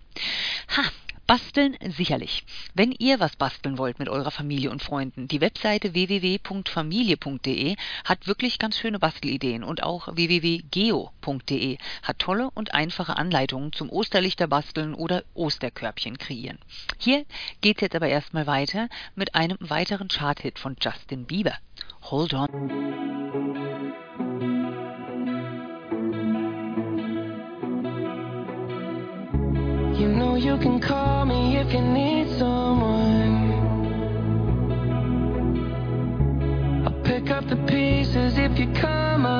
Ha, 0.76 0.82
Basteln 1.30 1.76
sicherlich. 1.96 2.42
Wenn 2.74 2.90
ihr 2.90 3.20
was 3.20 3.36
basteln 3.36 3.78
wollt 3.78 4.00
mit 4.00 4.08
eurer 4.08 4.32
Familie 4.32 4.68
und 4.68 4.82
Freunden, 4.82 5.28
die 5.28 5.40
Webseite 5.40 5.94
www.familie.de 5.94 7.76
hat 8.04 8.26
wirklich 8.26 8.58
ganz 8.58 8.76
schöne 8.76 8.98
Bastelideen 8.98 9.62
und 9.62 9.84
auch 9.84 10.08
www.geo.de 10.08 11.78
hat 12.02 12.18
tolle 12.18 12.50
und 12.50 12.74
einfache 12.74 13.16
Anleitungen 13.16 13.72
zum 13.72 13.90
Osterlichter 13.90 14.48
basteln 14.48 14.92
oder 14.92 15.22
Osterkörbchen 15.34 16.18
kreieren. 16.18 16.58
Hier 16.98 17.24
geht's 17.60 17.82
jetzt 17.82 17.94
aber 17.94 18.08
erstmal 18.08 18.48
weiter 18.48 18.88
mit 19.14 19.36
einem 19.36 19.58
weiteren 19.60 20.08
Charthit 20.08 20.58
von 20.58 20.74
Justin 20.80 21.26
Bieber. 21.26 21.54
Hold 22.10 22.34
on. 22.34 23.20
You 30.40 30.56
can 30.56 30.80
call 30.80 31.19
if 31.70 31.74
you 31.74 31.82
need 31.82 32.36
someone. 32.36 33.52
I'll 36.84 37.02
pick 37.04 37.30
up 37.30 37.48
the 37.48 37.56
pieces 37.68 38.38
if 38.38 38.58
you 38.58 38.72
come. 38.80 39.39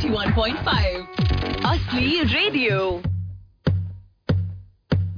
91.5. 0.00 1.60
Asli 1.60 2.34
Radio. 2.34 3.02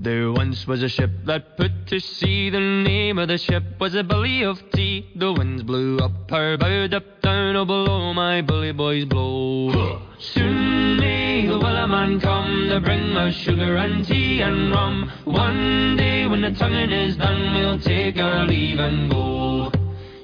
There 0.01 0.33
once 0.33 0.66
was 0.66 0.83
a 0.83 0.88
ship 0.88 1.11
that 1.27 1.57
put 1.57 1.87
to 1.87 2.01
sea. 2.01 2.51
The 2.51 2.59
name 2.59 3.16
of 3.21 3.29
the 3.29 3.38
ship 3.38 3.62
was 3.79 3.95
a 3.95 4.03
Billy 4.03 4.42
of 4.42 4.61
Tea. 4.73 5.09
The 5.14 5.33
winds 5.35 5.62
blew 5.62 5.99
up 5.99 6.29
her 6.31 6.57
bow, 6.57 6.88
up 6.97 7.23
down, 7.23 7.55
oh 7.55 7.64
below 7.64 8.12
my 8.12 8.42
bully 8.42 8.73
boys 8.73 9.05
blow. 9.05 10.03
Soon 10.18 10.97
may 10.99 11.47
the 11.47 11.61
Wellerman 11.61 12.21
come 12.21 12.68
to 12.68 12.81
bring 12.81 13.16
us 13.16 13.35
sugar 13.35 13.77
and 13.77 14.05
tea 14.05 14.40
and 14.40 14.73
rum. 14.73 15.12
One 15.25 15.97
day 15.97 16.27
when 16.27 16.40
the 16.40 16.51
tonguing 16.51 16.90
is 16.90 17.16
done, 17.16 17.55
we'll 17.55 17.79
take 17.79 18.18
our 18.18 18.45
leave 18.47 18.81
and 18.81 19.09
go. 19.09 19.82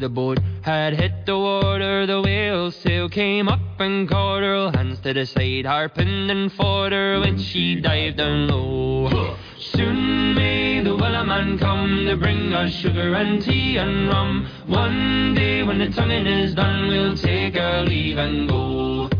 The 0.00 0.08
boat 0.08 0.38
had 0.62 0.94
hit 0.94 1.26
the 1.26 1.38
water, 1.38 2.06
the 2.06 2.22
whale 2.22 2.70
sail 2.70 3.08
came 3.08 3.48
up 3.48 3.60
and 3.78 4.08
caught 4.08 4.42
her. 4.42 4.70
Hands 4.74 4.98
to 5.00 5.12
the 5.12 5.26
side, 5.26 5.66
harping 5.66 6.30
and 6.30 6.50
fought 6.52 6.92
her 6.92 7.20
when 7.20 7.38
she 7.38 7.80
dived 7.80 8.16
down 8.16 8.48
low. 8.48 9.36
Soon 9.58 10.34
may 10.34 10.82
the 10.82 10.96
Wellerman 10.96 11.58
come 11.58 12.06
to 12.06 12.16
bring 12.16 12.54
us 12.54 12.72
sugar 12.72 13.14
and 13.14 13.42
tea 13.42 13.76
and 13.76 14.08
rum. 14.08 14.48
One 14.66 15.34
day 15.34 15.62
when 15.62 15.78
the 15.78 15.90
tonguing 15.90 16.26
is 16.26 16.54
done, 16.54 16.88
we'll 16.88 17.16
take 17.16 17.56
our 17.58 17.82
leave 17.82 18.16
and 18.16 18.48
go. 18.48 19.19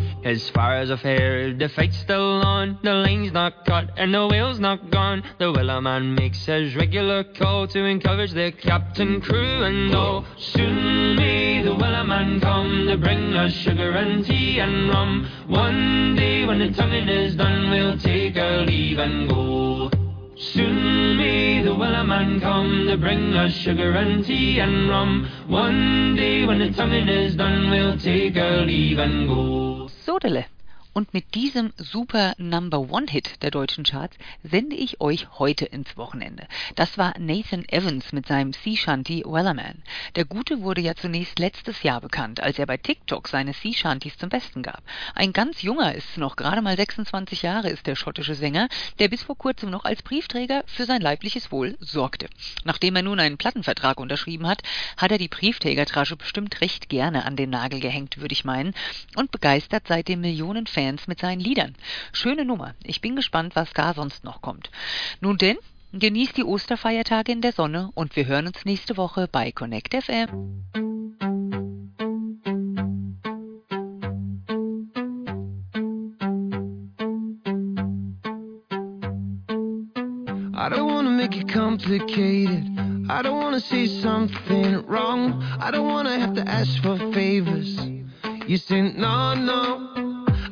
As 0.23 0.49
far 0.51 0.75
as 0.75 0.91
I've 0.91 1.01
the 1.01 1.71
fight's 1.75 1.97
still 1.97 2.41
on. 2.43 2.77
The 2.83 2.93
lane's 2.93 3.31
not 3.31 3.65
cut 3.65 3.89
and 3.97 4.13
the 4.13 4.27
whale's 4.27 4.59
not 4.59 4.91
gone. 4.91 5.23
The 5.39 5.51
Wellerman 5.51 6.15
makes 6.15 6.45
his 6.45 6.75
regular 6.75 7.23
call 7.23 7.67
to 7.69 7.85
encourage 7.85 8.31
the 8.31 8.51
captain, 8.51 9.19
crew, 9.19 9.63
and 9.63 9.95
all. 9.95 10.25
Soon 10.37 11.15
may 11.15 11.63
the 11.63 11.71
Wellerman 11.71 12.39
come 12.39 12.85
to 12.87 12.97
bring 12.97 13.33
us 13.33 13.51
sugar 13.51 13.91
and 13.93 14.23
tea 14.23 14.59
and 14.59 14.89
rum. 14.89 15.27
One 15.47 16.15
day 16.15 16.45
when 16.45 16.59
the 16.59 16.71
tonguing 16.71 17.09
is 17.09 17.35
done, 17.35 17.71
we'll 17.71 17.97
take 17.97 18.37
our 18.37 18.61
leave 18.61 18.99
and 18.99 19.27
go. 19.27 19.89
Soon 20.35 21.17
may 21.17 21.63
the 21.63 21.71
Wellerman 21.71 22.41
come 22.41 22.85
to 22.87 22.95
bring 22.95 23.33
us 23.33 23.53
sugar 23.53 23.93
and 23.93 24.23
tea 24.23 24.59
and 24.59 24.87
rum. 24.87 25.27
One 25.47 26.15
day 26.15 26.45
when 26.45 26.59
the 26.59 26.71
tonguing 26.71 27.07
is 27.07 27.35
done, 27.35 27.71
we'll 27.71 27.97
take 27.97 28.37
our 28.37 28.65
leave 28.67 28.99
and 28.99 29.27
go 29.27 29.80
sort 30.05 30.25
Und 30.93 31.13
mit 31.13 31.35
diesem 31.35 31.71
super 31.77 32.33
Number 32.37 32.79
One 32.79 33.09
Hit 33.09 33.41
der 33.43 33.51
deutschen 33.51 33.85
Charts 33.85 34.17
sende 34.43 34.75
ich 34.75 34.99
euch 34.99 35.39
heute 35.39 35.63
ins 35.63 35.95
Wochenende. 35.95 36.45
Das 36.75 36.97
war 36.97 37.17
Nathan 37.17 37.63
Evans 37.69 38.11
mit 38.11 38.27
seinem 38.27 38.51
Sea 38.51 38.75
Shanty 38.75 39.23
Wellerman. 39.25 39.83
Der 40.17 40.25
Gute 40.25 40.61
wurde 40.61 40.81
ja 40.81 40.93
zunächst 40.93 41.39
letztes 41.39 41.83
Jahr 41.83 42.01
bekannt, 42.01 42.41
als 42.41 42.59
er 42.59 42.65
bei 42.65 42.75
TikTok 42.75 43.29
seine 43.29 43.53
Sea 43.53 43.71
Shanties 43.71 44.17
zum 44.17 44.27
Besten 44.27 44.63
gab. 44.63 44.83
Ein 45.15 45.31
ganz 45.31 45.61
junger 45.61 45.95
ist 45.95 46.17
noch, 46.17 46.35
gerade 46.35 46.61
mal 46.61 46.75
26 46.75 47.41
Jahre 47.41 47.69
ist 47.69 47.87
der 47.87 47.95
schottische 47.95 48.35
Sänger, 48.35 48.67
der 48.99 49.07
bis 49.07 49.23
vor 49.23 49.37
kurzem 49.37 49.69
noch 49.69 49.85
als 49.85 50.03
Briefträger 50.03 50.65
für 50.67 50.83
sein 50.83 51.01
leibliches 51.01 51.53
Wohl 51.53 51.77
sorgte. 51.79 52.27
Nachdem 52.65 52.97
er 52.97 53.03
nun 53.03 53.21
einen 53.21 53.37
Plattenvertrag 53.37 53.97
unterschrieben 53.97 54.45
hat, 54.45 54.61
hat 54.97 55.13
er 55.13 55.17
die 55.17 55.29
Briefträgertrasche 55.29 56.17
bestimmt 56.17 56.59
recht 56.59 56.89
gerne 56.89 57.23
an 57.23 57.37
den 57.37 57.49
Nagel 57.49 57.79
gehängt, 57.79 58.19
würde 58.19 58.33
ich 58.33 58.43
meinen, 58.43 58.73
und 59.15 59.31
begeistert 59.31 59.83
seitdem 59.87 60.19
Millionen 60.19 60.67
Fans 60.67 60.80
mit 61.07 61.19
seinen 61.19 61.39
Liedern. 61.39 61.75
Schöne 62.13 62.45
Nummer. 62.45 62.73
Ich 62.83 63.01
bin 63.01 63.15
gespannt, 63.15 63.55
was 63.55 63.71
da 63.73 63.93
sonst 63.93 64.23
noch 64.23 64.41
kommt. 64.41 64.69
Nun 65.19 65.37
denn, 65.37 65.57
genießt 65.93 66.37
die 66.37 66.43
Osterfeiertage 66.43 67.31
in 67.31 67.41
der 67.41 67.51
Sonne 67.51 67.91
und 67.93 68.15
wir 68.15 68.25
hören 68.25 68.47
uns 68.47 68.65
nächste 68.65 68.97
Woche 68.97 69.27
bei 69.31 69.51
Connect 69.51 69.93
FM. 69.93 70.63
I 80.53 80.69
don't 80.69 80.85
wanna 80.85 81.09
make 81.09 81.35
it 81.35 81.49
complicated. 81.49 82.63
I 83.09 83.21
don't 83.23 83.37
wanna 83.37 83.59
say 83.59 83.87
something 83.87 84.85
wrong. 84.85 85.41
I 85.59 85.71
don't 85.71 85.87
wanna 85.87 86.19
have 86.19 86.35
to 86.35 86.47
ask 86.47 86.81
for 86.83 86.97
favors. 87.11 87.75
You 88.47 88.57
say 88.57 88.81
no, 88.81 89.33
no. 89.33 89.80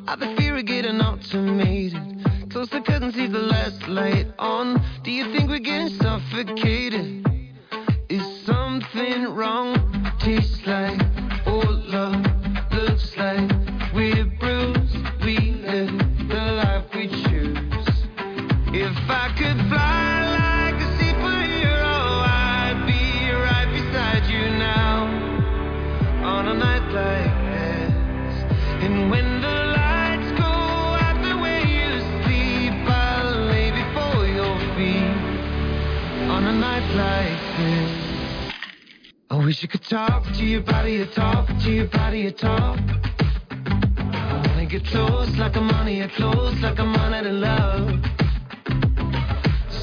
I 0.10 0.14
have 0.14 0.22
the 0.22 0.36
fear 0.38 0.58
of 0.58 0.66
getting 0.66 1.00
automated. 1.02 2.02
Close 2.50 2.68
the 2.70 2.82
curtains, 2.82 3.16
leave 3.16 3.32
the 3.32 3.38
last 3.38 3.88
light 3.88 4.26
on. 4.40 4.84
Do 5.04 5.12
you 5.12 5.32
think 5.32 5.52
we're 5.52 5.60
getting 5.60 5.90
suffocated? 6.00 7.24
Is 8.10 8.44
something 8.44 9.26
wrong? 9.36 9.76
Tastes 10.20 10.66
like 10.66 11.09
wish 39.50 39.64
I 39.64 39.68
could 39.68 39.82
talk 39.82 40.26
to 40.26 40.46
your 40.46 40.62
body, 40.62 41.04
talk 41.08 41.48
to 41.48 41.72
your 41.72 41.88
body, 41.88 42.32
talk. 42.32 42.78
I 43.50 44.44
wanna 44.46 44.68
get 44.68 44.86
close 44.86 45.36
like 45.38 45.58
I'm 45.58 45.72
on 45.72 45.88
your 45.92 46.08
close, 46.10 46.54
like 46.62 46.78
I'm 46.80 46.96
on 46.96 47.16
it 47.16 47.26
in 47.26 47.42
love. 47.42 47.90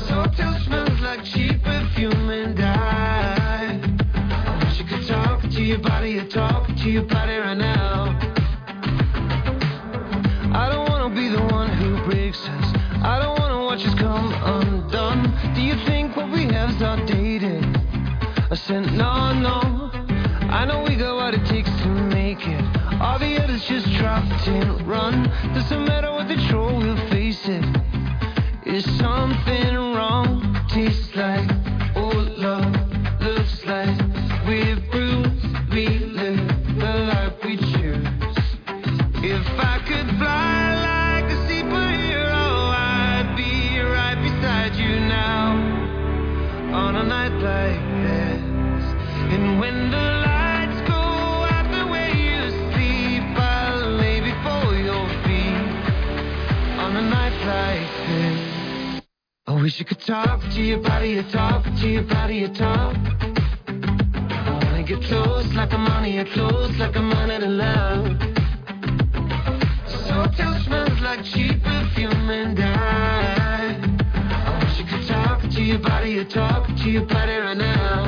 Hotel 0.08 0.56
smells 0.60 1.00
like 1.00 1.24
cheap 1.24 1.64
perfume 1.64 2.30
and 2.30 2.56
I, 2.60 3.80
I 4.22 4.64
wish 4.64 4.82
I 4.82 4.84
could 4.88 5.04
talk 5.08 5.42
to 5.42 5.60
your 5.60 5.80
body, 5.80 6.24
talk 6.28 6.68
to 6.68 6.88
your 6.88 7.02
body 7.02 7.36
right 7.36 7.58
now. 7.58 8.16
I 10.54 10.68
don't 10.70 10.88
wanna 10.88 11.12
be 11.12 11.28
the 11.28 11.42
one 11.42 11.70
who 11.70 12.04
breaks 12.04 12.38
us. 12.38 12.66
I 13.02 13.18
don't 13.20 13.36
wanna 13.36 13.64
watch 13.64 13.84
us 13.84 13.94
come 13.94 14.32
undone. 14.32 15.22
Do 15.56 15.60
you 15.60 15.74
think 15.86 16.14
what 16.14 16.30
we 16.30 16.44
have's 16.44 16.80
outdated? 16.80 17.25
I 18.56 18.58
said 18.58 18.90
no, 18.94 19.34
no. 19.34 19.90
I 20.48 20.64
know 20.64 20.82
we 20.82 20.96
got 20.96 21.14
what 21.16 21.34
it 21.34 21.44
takes 21.44 21.68
to 21.68 21.88
make 21.88 22.38
it. 22.40 22.64
All 23.02 23.18
the 23.18 23.36
others 23.44 23.62
just 23.66 23.86
dropped 23.92 24.48
and 24.48 24.80
run. 24.88 25.24
Doesn't 25.52 25.84
matter 25.84 26.10
what 26.10 26.26
they 26.26 26.38
throw, 26.48 26.74
we'll 26.74 26.96
face 27.10 27.46
it. 27.46 27.62
Is 28.64 28.82
something 28.96 29.74
wrong? 29.74 30.56
Tastes 30.70 31.14
like 31.14 31.55
wish 59.66 59.80
you 59.80 59.84
could 59.84 59.98
talk 59.98 60.40
to 60.42 60.62
your 60.62 60.78
body, 60.78 61.20
talk 61.32 61.64
to 61.64 61.88
your 61.88 62.04
body, 62.04 62.48
talk. 62.50 62.94
I 63.66 64.60
wanna 64.62 64.84
get 64.84 65.02
close 65.02 65.52
like 65.54 65.72
I'm 65.72 65.84
on 65.88 66.08
your 66.08 66.24
close, 66.26 66.70
like 66.78 66.96
I'm 66.96 67.12
on 67.12 67.32
in 67.32 67.58
love. 67.58 68.06
Hotel 70.08 70.54
smells 70.62 71.00
like 71.00 71.24
cheap 71.24 71.60
perfume 71.64 72.30
and 72.30 72.56
I, 72.60 73.74
I 74.46 74.62
wish 74.62 74.78
I 74.78 74.84
could 74.88 75.08
talk 75.08 75.40
to 75.50 75.60
your 75.60 75.80
body, 75.80 76.24
talk 76.26 76.68
to 76.68 76.88
your 76.88 77.04
body 77.04 77.36
right 77.36 77.56
now. 77.56 78.04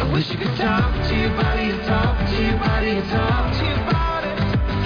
I 0.00 0.12
wish 0.12 0.30
I 0.32 0.36
could 0.36 0.56
talk 0.58 0.92
to 1.08 1.14
your 1.16 1.30
body, 1.30 1.70
talk 1.88 2.16
to 2.28 2.36
your 2.44 2.58
body, 2.58 2.94
talk 3.08 3.56
to 3.56 3.64
your 3.72 3.84
body. 3.88 4.32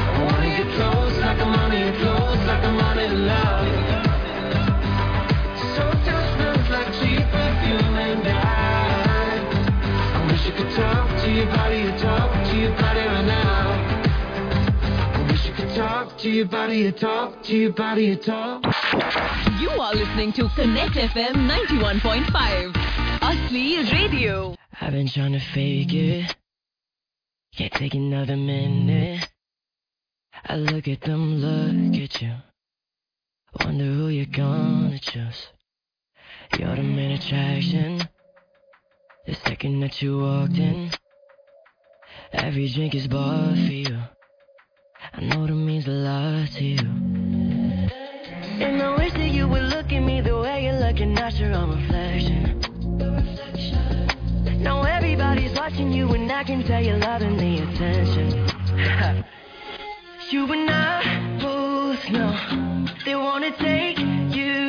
I 0.06 0.30
wanna 0.30 0.50
get 0.58 0.68
close 0.76 1.18
like 1.18 1.40
I'm 1.40 1.54
on 1.58 1.72
your 1.76 1.92
close, 1.94 2.46
like 2.46 2.62
I'm 2.62 2.78
on 2.78 2.98
in 3.00 3.26
love. 3.26 3.93
Could 10.56 10.70
talk 10.76 11.08
to 11.22 11.30
your 11.32 11.46
body, 11.46 11.84
talk 11.98 12.46
to 12.46 12.56
your 12.56 12.70
body 12.76 13.00
right 13.00 13.24
now. 13.24 13.70
I 15.14 15.26
wish 15.30 15.46
I 15.46 15.52
could 15.56 15.74
talk 15.74 16.18
to 16.18 16.30
your 16.30 16.46
body, 16.46 16.92
talk 16.92 17.42
to 17.44 17.56
your 17.56 17.72
body, 17.72 18.16
talk. 18.16 18.62
You 19.60 19.70
are 19.70 19.94
listening 19.94 20.32
to 20.34 20.48
Connect 20.54 20.94
FM 20.94 21.48
91.5. 21.48 22.72
Asli 23.20 23.92
Radio. 23.92 24.54
I've 24.80 24.92
been 24.92 25.08
trying 25.08 25.32
to 25.32 25.40
fake 25.40 25.92
it. 25.92 26.36
Can't 27.56 27.72
take 27.72 27.94
another 27.94 28.36
minute. 28.36 29.28
I 30.44 30.56
look 30.56 30.86
at 30.88 31.00
them, 31.00 31.36
look 31.36 32.00
at 32.00 32.22
you. 32.22 32.34
Wonder 33.60 33.84
who 33.84 34.08
you're 34.08 34.26
gonna 34.26 34.98
choose. 34.98 35.48
You're 36.58 36.76
the 36.76 36.82
main 36.82 37.12
attraction. 37.12 38.08
The 39.26 39.34
second 39.36 39.80
that 39.80 40.02
you 40.02 40.18
walked 40.18 40.58
in, 40.58 40.90
every 42.30 42.68
drink 42.68 42.94
is 42.94 43.08
bought 43.08 43.54
for 43.54 43.72
you. 43.72 43.98
I 45.14 45.20
know 45.22 45.46
that 45.46 45.54
means 45.54 45.86
a 45.86 45.92
lot 45.92 46.48
to 46.48 46.64
you. 46.64 46.78
And 48.60 48.82
I 48.82 48.94
wish 48.98 49.14
that 49.14 49.30
you 49.30 49.48
would 49.48 49.62
look 49.62 49.90
at 49.92 50.00
me 50.00 50.20
the 50.20 50.38
way 50.38 50.64
you're 50.64 50.78
looking 50.78 51.16
at 51.16 51.40
your 51.40 51.52
own 51.54 51.70
reflection. 51.70 52.60
Now 54.62 54.82
everybody's 54.82 55.56
watching 55.56 55.90
you, 55.90 56.06
and 56.12 56.30
I 56.30 56.44
can 56.44 56.62
tell 56.62 56.84
you're 56.84 56.98
loving 56.98 57.38
the 57.38 57.62
attention. 57.62 58.46
you 60.30 60.52
and 60.52 60.70
I 60.70 61.38
both 61.40 62.10
know 62.10 62.86
they 63.06 63.14
wanna 63.14 63.56
take 63.56 63.98
you 63.98 64.63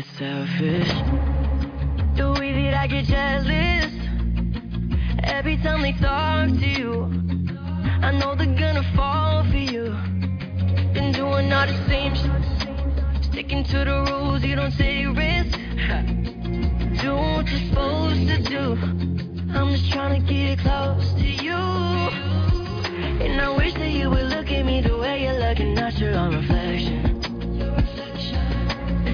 Selfish. 0.00 0.88
The 2.16 2.34
way 2.38 2.52
that 2.52 2.74
I 2.74 2.86
get 2.86 3.04
jealous 3.04 3.92
every 5.24 5.58
time 5.58 5.82
they 5.82 5.92
talk 5.92 6.48
to 6.48 6.66
you. 6.66 7.04
I 8.00 8.10
know 8.12 8.34
they're 8.34 8.46
gonna 8.46 8.82
fall 8.96 9.44
for 9.44 9.58
you. 9.58 9.94
Been 10.94 11.12
doing 11.12 11.52
all 11.52 11.66
the 11.66 11.76
same 11.86 12.14
shit. 12.14 13.24
Sticking 13.24 13.62
to 13.64 13.84
the 13.84 14.06
rules, 14.10 14.42
you 14.42 14.56
don't 14.56 14.72
take 14.72 15.06
risks. 15.14 15.58
Do 17.02 17.14
what 17.16 17.46
you're 17.50 17.68
supposed 17.68 18.26
to 18.28 18.42
do. 18.42 18.76
I'm 19.52 19.70
just 19.74 19.92
trying 19.92 20.24
to 20.24 20.32
get 20.32 20.60
close 20.60 21.12
to 21.12 21.26
you. 21.26 21.60
And 23.20 23.38
I 23.38 23.54
wish 23.54 23.74
that 23.74 23.90
you 23.90 24.08
would 24.08 24.28
look 24.30 24.50
at 24.50 24.64
me 24.64 24.80
the 24.80 24.96
way 24.96 25.24
you're 25.24 25.38
looking 25.38 25.76
at 25.78 25.98
your 25.98 26.14
own 26.14 26.36
reflection. 26.36 27.09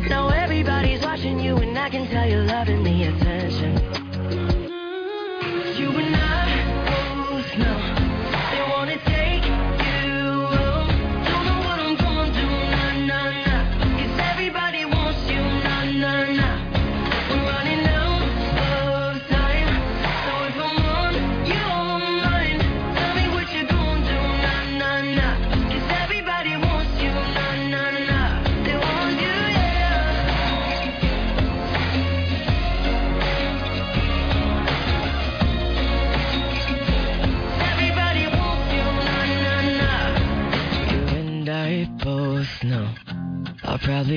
Now 0.08 0.28
everybody's 0.28 1.02
watching 1.02 1.40
you, 1.40 1.56
and 1.56 1.76
I 1.76 1.90
can 1.90 2.06
tell 2.06 2.28
you're 2.28 2.44
loving 2.44 2.84
the 2.84 3.02
attention. 3.04 3.76
You 5.76 5.90
and 5.90 6.16
I 6.16 7.26
both 7.28 7.58
know 7.58 8.05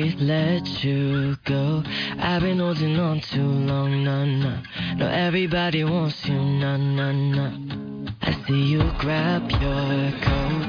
I'll 0.02 0.16
let 0.20 0.82
you 0.82 1.36
go. 1.44 1.84
I've 2.20 2.42
been 2.42 2.60
holding 2.60 2.98
on 2.98 3.20
too 3.20 3.42
long, 3.42 4.06
nah, 4.06 4.24
nah. 4.24 4.62
No, 4.96 5.08
everybody 5.10 5.84
wants 5.84 6.26
you, 6.26 6.36
nah, 6.36 6.78
nah, 6.78 7.12
nah. 7.12 8.12
I 8.22 8.32
see 8.48 8.64
you 8.64 8.80
grab 8.98 9.52
your 9.52 10.12
coat, 10.22 10.64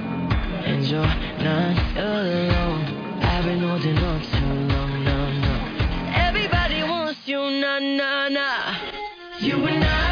and 0.66 0.84
you're 0.84 1.14
not 1.46 1.96
alone. 1.96 3.22
I've 3.22 3.44
been 3.44 3.60
holding 3.60 3.98
on 3.98 4.20
too 4.20 4.74
long, 4.74 5.04
nah, 5.04 5.30
nah. 5.44 6.26
Everybody 6.26 6.82
wants 6.82 7.20
you, 7.26 7.38
nah, 7.38 7.78
nah, 7.78 8.28
nah. 8.30 8.76
You 9.38 9.64
and 9.64 9.84
I 9.84 10.09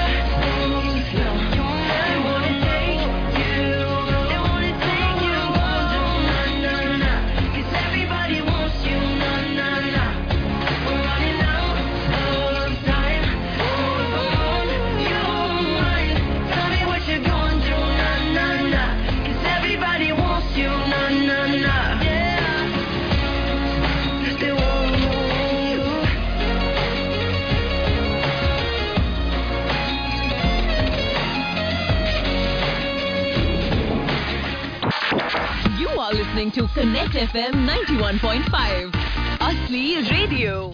listening 36.39 36.68
to 36.68 36.72
Connect 36.72 37.14
FM 37.14 37.66
91.5. 37.66 38.93
Asli 39.41 40.09
Radio. 40.09 40.72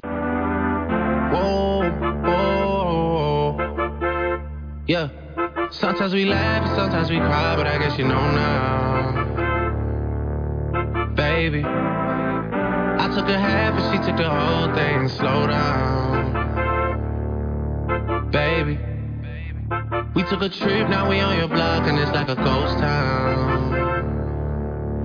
Whoa, 1.32 1.90
whoa, 2.22 3.56
yeah. 4.86 5.08
Sometimes 5.70 6.12
we 6.12 6.26
laugh, 6.26 6.66
sometimes 6.76 7.08
we 7.08 7.16
cry, 7.16 7.56
but 7.56 7.66
I 7.66 7.78
guess 7.78 7.96
you 7.98 8.04
know 8.04 8.30
now, 8.30 9.14
baby. 11.16 11.64
I 11.64 13.08
took 13.14 13.26
a 13.30 13.38
half 13.38 13.72
and 13.80 13.90
she 13.90 13.98
took 14.06 14.18
the 14.18 14.28
whole 14.28 14.74
thing. 14.74 15.08
Slow 15.08 15.46
down, 15.46 16.32
baby. 18.30 18.78
We 20.14 20.24
took 20.24 20.42
a 20.42 20.50
trip, 20.50 20.90
now 20.90 21.08
we 21.08 21.20
on 21.20 21.38
your 21.38 21.48
block, 21.48 21.88
and 21.88 21.98
it's 21.98 22.12
like 22.12 22.28
a 22.28 22.36
ghost 22.36 22.78
town, 22.78 23.53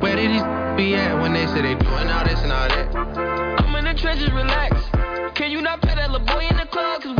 Where 0.00 0.16
did 0.16 0.30
these 0.30 0.42
be 0.76 0.94
at 0.94 1.20
when 1.20 1.34
they 1.34 1.46
say 1.48 1.60
they 1.60 1.74
doing 1.74 2.08
all 2.08 2.24
this 2.24 2.40
and 2.40 2.52
all 2.52 2.68
that? 2.68 2.96
I'm 3.60 3.74
in 3.76 3.84
the 3.84 3.94
trenches, 4.00 4.32
relax. 4.32 4.74
Can 5.34 5.50
you 5.50 5.60
not 5.60 5.82
pay 5.82 5.94
that 5.94 6.10
little 6.10 6.26
boy 6.26 6.46
in 6.48 6.56
the 6.56 6.66
club? 6.66 7.02
Cause 7.02 7.19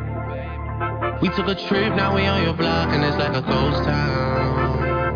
We 1.21 1.29
took 1.29 1.47
a 1.47 1.53
trip, 1.53 1.93
now 1.95 2.15
we 2.15 2.25
on 2.25 2.41
your 2.41 2.53
block, 2.53 2.89
and 2.89 3.03
it's 3.03 3.15
like 3.15 3.35
a 3.35 3.43
ghost 3.43 3.83
town, 3.83 5.11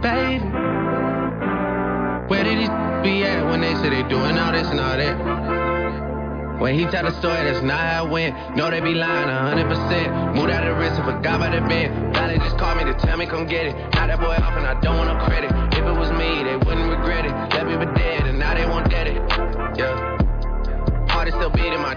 baby. 0.00 0.44
Where 2.28 2.44
did 2.44 2.58
these 2.58 2.68
be 3.02 3.24
at 3.24 3.44
when 3.50 3.60
they 3.62 3.74
say 3.82 3.90
they 3.90 4.08
doing 4.08 4.38
all 4.38 4.52
this 4.52 4.68
and 4.68 4.78
all 4.78 4.96
that? 4.96 6.60
When 6.60 6.78
he 6.78 6.84
tell 6.86 7.02
the 7.02 7.10
story, 7.18 7.42
that's 7.42 7.62
not 7.64 7.80
how 7.80 8.06
it 8.06 8.10
went. 8.10 8.56
No, 8.56 8.70
they 8.70 8.80
be 8.80 8.94
lying 8.94 9.26
100%. 9.26 10.36
Moved 10.36 10.50
out 10.52 10.64
of 10.64 10.76
the 10.76 10.80
risk 10.80 11.00
and 11.00 11.04
forgot 11.16 11.36
about 11.40 11.52
the 11.52 11.66
bend. 11.66 12.12
Now 12.12 12.28
they 12.28 12.38
just 12.38 12.56
call 12.56 12.76
me 12.76 12.84
to 12.84 12.94
tell 12.94 13.16
me 13.16 13.26
come 13.26 13.46
get 13.46 13.66
it. 13.66 13.74
Now 13.94 14.06
that 14.06 14.20
boy 14.20 14.36
off 14.36 14.56
and 14.56 14.66
I 14.66 14.78
don't 14.80 14.96
want 14.98 15.08
no 15.08 15.24
credit. 15.24 15.50
If 15.72 15.84
it 15.84 15.98
was 15.98 16.12
me, 16.12 16.44
they 16.44 16.56
wouldn't 16.58 16.88
regret 16.88 17.24
it. 17.24 17.32
Left 17.32 17.66
me 17.66 17.74
for 17.74 17.92
dead 17.94 18.26
and 18.28 18.38
now 18.38 18.54
they 18.54 18.66
won't 18.66 18.88
get 18.88 19.08
it. 19.08 19.16
Yeah. 19.76 20.18
Heart 21.08 21.28
is 21.28 21.34
still 21.34 21.50
beating, 21.50 21.80
my 21.80 21.96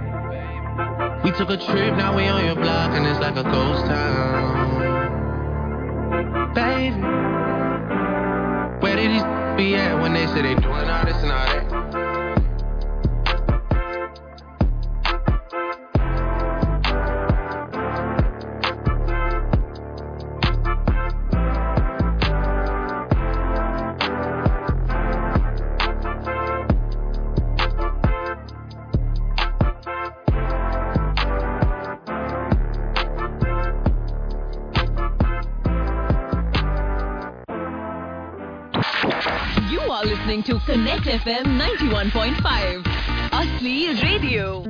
We 1.23 1.31
took 1.31 1.49
a 1.51 1.57
trip, 1.57 1.95
now 1.97 2.15
we 2.17 2.27
on 2.27 2.45
your 2.45 2.55
block, 2.55 2.91
and 2.97 3.05
it's 3.05 3.19
like 3.19 3.35
a 3.35 3.43
ghost 3.43 3.85
town, 3.85 4.93
baby. 6.55 6.99
Where 8.81 8.95
did 8.95 9.11
these 9.11 9.23
be 9.55 9.75
at 9.75 10.01
when 10.01 10.13
they 10.13 10.25
say 10.27 10.41
they 10.41 10.55
doing 10.55 10.89
all 10.89 11.05
this 11.05 11.17
and 11.17 11.31
all 11.31 11.45
that? 11.45 11.80
FM 41.11 41.59
91.5. 41.59 42.83
Asli 43.33 44.01
Radio. 44.01 44.61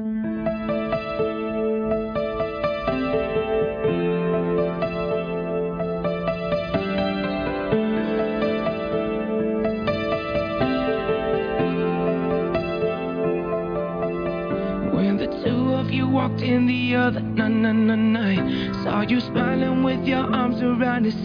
When 14.93 15.17
the 15.17 15.27
two 15.43 15.70
of 15.81 15.91
you 15.91 16.07
walked 16.07 16.41
in 16.41 16.67
the 16.67 16.95
other 16.95 17.21
na 17.21 17.47
na 17.47 17.71
na 17.71 17.95
night, 17.95 18.73
saw 18.83 19.01
you 19.01 19.19
smiling 19.19 19.81
with 19.83 20.05
your 20.05 20.19
arms 20.19 20.61
around 20.61 21.05
his 21.05 21.15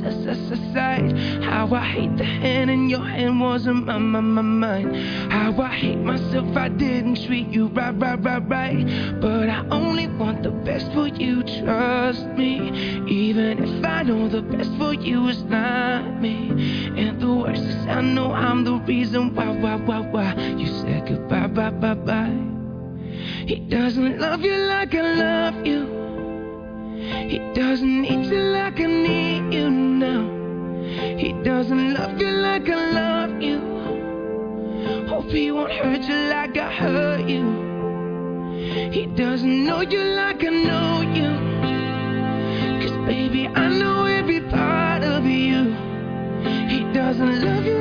side. 0.73 1.13
How 1.45 1.69
I 1.75 1.85
hate 1.85 2.17
the 2.17 2.25
hand 2.25 2.71
in 2.71 2.89
your 2.89 3.05
hand 3.05 3.39
wasn't 3.39 3.85
my 3.85 3.99
my 3.99 4.21
my 4.21 4.41
mind. 4.41 4.97
How 5.31 5.53
I 5.61 5.69
hate 5.75 5.99
myself 5.99 6.57
I 6.57 6.69
didn't 6.69 7.27
treat 7.27 7.49
you 7.49 7.67
right 7.69 7.95
right 8.01 8.19
right 8.25 8.49
right. 8.49 9.21
But 9.21 9.51
I 9.51 9.61
only 9.69 10.07
want 10.07 10.43
the 10.43 10.53
best 10.69 10.91
for 10.93 11.07
you, 11.07 11.43
trust 11.43 12.25
me. 12.41 12.57
Even 13.07 13.63
if 13.63 13.85
I 13.85 14.05
know 14.05 14.27
the 14.29 14.41
best 14.41 14.73
for 14.79 14.95
you 14.95 15.29
is 15.29 15.43
not 15.45 16.19
me. 16.23 16.37
And 16.97 17.21
the 17.21 17.33
worst 17.33 17.63
is 17.63 17.87
I 17.87 18.01
know 18.01 18.33
I'm 18.33 18.65
the 18.65 18.77
reason 18.93 19.35
why 19.35 19.49
why 19.51 19.77
why 19.77 20.01
why 20.01 20.35
you 20.57 20.67
said 20.81 21.07
goodbye 21.07 21.49
bye 21.49 21.71
bye 21.71 21.95
bye. 21.95 22.56
He 23.47 23.57
doesn't 23.57 24.19
love 24.19 24.41
you 24.43 24.57
like 24.57 24.95
I 24.95 25.15
love 25.15 25.67
you. 25.67 25.81
He 27.29 27.39
doesn't 27.55 28.03
need 28.03 28.27
you 28.27 28.41
like 28.53 28.81
I 28.81 28.87
need 28.87 29.55
you 29.55 29.71
now. 29.71 31.17
He 31.17 31.33
doesn't 31.45 31.95
love 31.95 32.21
you 32.21 32.31
like 32.31 32.69
I 32.69 32.91
love 32.91 33.43
you. 33.43 33.59
Hope 35.09 35.31
he 35.31 35.51
won't 35.51 35.73
hurt 35.73 36.03
you 36.03 36.17
like 36.31 36.57
I 36.57 36.73
hurt 36.73 37.29
you. 37.29 37.67
He 38.93 39.07
doesn't 39.07 39.67
know 39.67 39.81
you 39.83 40.03
like 40.03 40.45
I 40.45 40.51
know 40.51 41.01
you. 41.19 41.31
Cause 42.81 42.97
baby, 43.07 43.47
I 43.49 43.69
know 43.69 44.05
every 44.05 44.41
part 44.41 45.05
of 45.05 45.25
you. 45.25 45.75
He 46.69 46.81
doesn't 46.93 47.45
love 47.45 47.65
you 47.65 47.76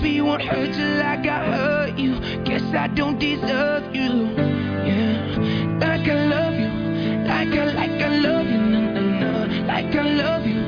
He 0.00 0.20
won't 0.20 0.42
hurt 0.42 0.74
you 0.76 0.86
like 1.04 1.26
I 1.26 1.44
hurt 1.52 1.98
you. 1.98 2.18
Guess 2.44 2.62
I 2.74 2.86
don't 2.88 3.18
deserve 3.18 3.94
you. 3.94 4.34
Yeah, 4.88 5.78
like 5.80 6.08
I 6.08 6.26
love 6.26 6.54
you, 6.54 6.70
like 7.26 7.48
I 7.48 7.64
like 7.74 8.00
I 8.00 8.08
love 8.18 8.46
you, 8.46 8.58
no 8.58 8.80
no 8.90 9.00
no, 9.00 9.64
like 9.66 9.94
I 9.94 10.02
love 10.02 10.46
you. 10.46 10.62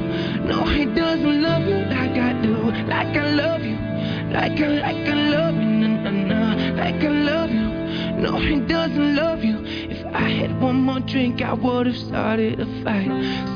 No, 0.46 0.64
he 0.64 0.84
doesn't 0.84 1.42
love 1.42 1.62
you 1.62 1.78
like 1.96 2.16
I 2.18 2.32
do, 2.42 2.56
like 2.86 3.16
I 3.16 3.30
love 3.30 3.62
you, 3.62 3.78
like 4.32 4.60
I 4.60 4.68
like 4.84 5.08
I 5.08 5.14
love 5.14 5.54
you, 5.54 5.70
no 5.78 5.88
no 5.96 6.10
no, 6.10 6.74
like 6.76 7.02
I 7.02 7.08
love 7.08 7.50
you. 7.50 7.70
No, 8.20 8.38
he 8.38 8.60
doesn't 8.60 9.16
love 9.16 9.42
you. 9.44 9.59
I 10.12 10.28
had 10.28 10.60
one 10.60 10.82
more 10.82 11.00
drink, 11.00 11.40
I 11.42 11.52
would 11.52 11.86
have 11.86 11.96
started 11.96 12.60
a 12.60 12.66
fight. 12.82 13.08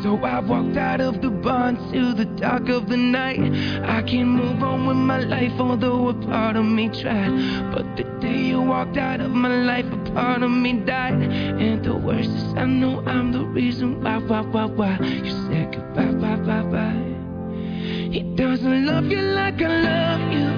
So 0.02 0.16
I 0.24 0.40
walked 0.40 0.76
out 0.76 1.00
of 1.00 1.20
the 1.20 1.30
bar 1.30 1.70
into 1.70 2.14
the 2.14 2.24
dark 2.24 2.68
of 2.68 2.88
the 2.88 2.96
night. 2.96 3.40
I 3.84 4.02
can't 4.02 4.28
move 4.28 4.62
on 4.62 4.86
with 4.86 4.96
my 4.96 5.20
life, 5.20 5.52
although 5.58 6.08
a 6.08 6.14
part 6.14 6.56
of 6.56 6.64
me 6.64 6.88
tried. 6.88 7.72
But 7.72 7.96
the 7.96 8.04
day 8.20 8.38
you 8.38 8.60
walked 8.60 8.96
out 8.96 9.20
of 9.20 9.30
my 9.30 9.48
life, 9.64 9.86
a 9.92 10.10
part 10.12 10.42
of 10.42 10.50
me 10.50 10.74
died. 10.74 11.14
And 11.14 11.84
the 11.84 11.96
worst 11.96 12.30
is, 12.30 12.54
I 12.54 12.66
know 12.66 13.02
I'm 13.06 13.32
the 13.32 13.44
reason 13.44 14.02
why, 14.02 14.18
why, 14.18 14.42
why, 14.42 14.64
why 14.66 14.98
you 15.00 15.30
said 15.48 15.72
goodbye, 15.72 16.12
bye, 16.12 16.36
bye, 16.36 16.62
bye. 16.62 17.14
He 18.12 18.22
doesn't 18.36 18.86
love 18.86 19.06
you 19.06 19.20
like 19.20 19.60
I 19.60 19.68
love 19.90 20.32
you. 20.32 20.50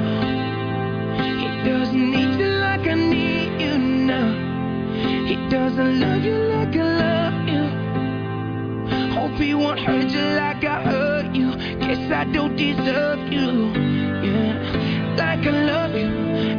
He 1.41 1.71
doesn't 1.71 2.11
need 2.11 2.39
you 2.39 2.47
like 2.47 2.87
I 2.87 2.95
need 2.95 3.61
you 3.61 3.79
now. 3.79 4.46
He 5.29 5.37
doesn't 5.49 6.01
love 6.01 6.23
you 6.25 6.39
like 6.57 6.75
I 6.77 6.85
love 7.05 7.49
you. 7.49 7.65
Hope 9.15 9.39
he 9.39 9.55
won't 9.55 9.81
hurt 9.81 10.09
you 10.11 10.21
like 10.43 10.65
I 10.65 10.83
hurt 10.83 11.35
you. 11.35 11.51
Guess 11.81 12.11
I 12.13 12.25
don't 12.33 12.57
deserve 12.57 13.21
you. 13.33 13.73
Yeah, 14.27 15.15
like 15.17 15.47
I 15.47 15.51
love 15.73 15.95
you, 15.95 16.11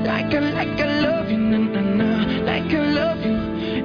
like 0.05 0.33
I 0.33 0.39
like 0.39 0.79
I 0.79 0.99
love 1.01 1.29
you, 1.29 1.37
na 1.37 1.57
na 1.57 1.81
na, 1.81 2.09
like 2.49 2.71
I 2.73 2.83
love 2.99 3.19
you. 3.25 3.37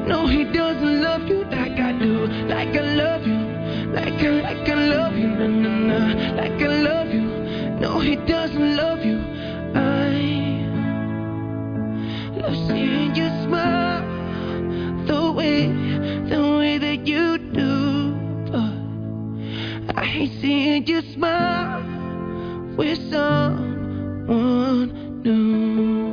No, 0.06 0.26
he 0.26 0.44
doesn't 0.44 1.02
love 1.02 1.28
you 1.28 1.44
like 1.44 1.78
I 1.78 1.92
do, 1.98 2.26
like 2.54 2.74
I 2.76 2.82
love 3.02 3.26
you, 3.26 3.40
like 3.92 4.20
I 4.22 4.30
like 4.46 4.68
I 4.68 4.74
love 4.74 5.14
you, 5.16 5.28
na 5.28 5.46
na 5.46 5.70
na, 5.88 5.98
like 6.40 6.60
I 6.62 6.68
love 6.88 7.08
you. 7.08 7.26
No, 7.80 8.00
he 8.00 8.16
doesn't 8.16 8.76
love 8.76 9.04
you. 9.04 9.18
I 9.74 9.76
love 12.40 12.56
seeing 12.68 13.14
you 13.14 13.28
smile 13.44 13.91
the 15.33 15.39
way, 15.39 15.66
the 16.28 16.57
way 16.59 16.78
that 16.78 17.07
you 17.07 17.39
do. 17.39 18.12
But 19.87 19.97
I 19.97 20.05
hate 20.05 20.33
seeing 20.41 20.87
you 20.87 21.01
smile 21.01 21.83
with 22.76 22.99
someone 23.11 23.62
new. 25.22 26.12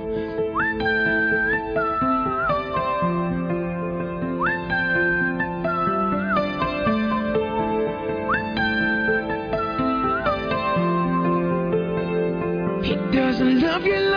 He 12.84 12.96
doesn't 13.12 13.60
love 13.62 13.84
you 13.84 14.09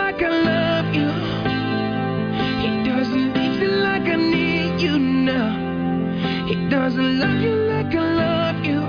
He 6.83 6.89
doesn't 6.89 7.17
love 7.17 7.39
you 7.39 7.55
like 7.71 7.95
I 7.95 8.03
love 8.23 8.65
you. 8.65 8.81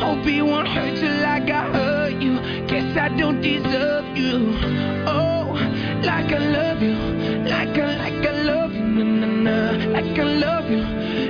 Hope 0.00 0.26
he 0.26 0.42
won't 0.42 0.66
hurt 0.66 0.98
you 0.98 1.08
like 1.22 1.48
I 1.48 1.62
hurt 1.70 2.20
you. 2.20 2.40
Guess 2.66 2.96
I 2.96 3.08
don't 3.16 3.40
deserve 3.40 4.16
you. 4.16 4.58
Oh, 5.06 5.52
like 6.02 6.32
I 6.32 6.38
love 6.38 6.82
you, 6.82 6.96
like 7.48 7.78
I 7.78 7.96
like 8.02 8.26
I 8.26 8.42
love 8.42 8.72
you, 8.72 8.82
na 8.82 9.04
na 9.04 9.26
na, 9.46 9.92
like 9.92 10.18
I 10.18 10.24
love 10.24 10.68
you. 10.68 10.82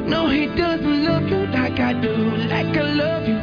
No, 0.09 0.27
he 0.31 0.47
doesn't 0.47 1.05
love 1.05 1.29
you 1.29 1.47
like 1.49 1.79
I 1.79 1.93
do, 2.01 2.15
like 2.55 2.75
I 2.75 2.93
love 3.03 3.29
you, 3.29 3.41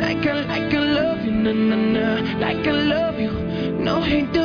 like 0.00 0.26
I 0.26 0.40
like 0.42 0.74
I 0.74 0.78
love 0.80 1.24
you, 1.24 1.30
na 1.30 1.52
na 1.52 1.76
na, 1.76 2.38
like 2.40 2.66
I 2.66 2.72
love 2.72 3.20
you. 3.20 3.30
No, 3.78 4.02
he 4.02 4.22
doesn't 4.22 4.41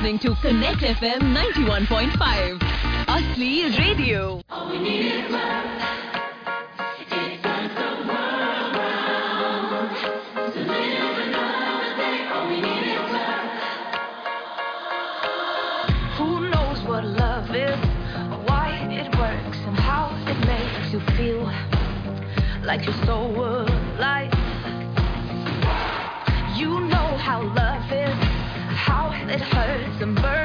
listening 0.00 0.18
to 0.20 0.32
Connect 0.40 0.80
FM 0.80 1.34
91.5. 1.34 2.58
Asli 3.08 3.76
Radio. 3.78 4.40
Who 16.16 16.48
knows 16.48 16.80
what 16.86 17.04
love 17.04 17.50
is, 17.50 17.76
why 18.46 18.78
it 18.92 19.12
works, 19.18 19.58
and 19.66 19.76
how 19.76 20.14
it 20.28 20.38
makes 20.46 20.92
you 20.92 21.00
feel 21.16 21.42
like 22.62 22.84
you're 22.86 23.04
so 23.04 23.18
alive? 23.98 24.32
You 26.56 26.80
know 26.82 27.16
how 27.16 27.42
love 27.42 27.92
is, 27.92 28.14
how 28.70 29.10
it 29.28 29.40
hurts 29.40 29.67
and 30.00 30.14
burns 30.14 30.37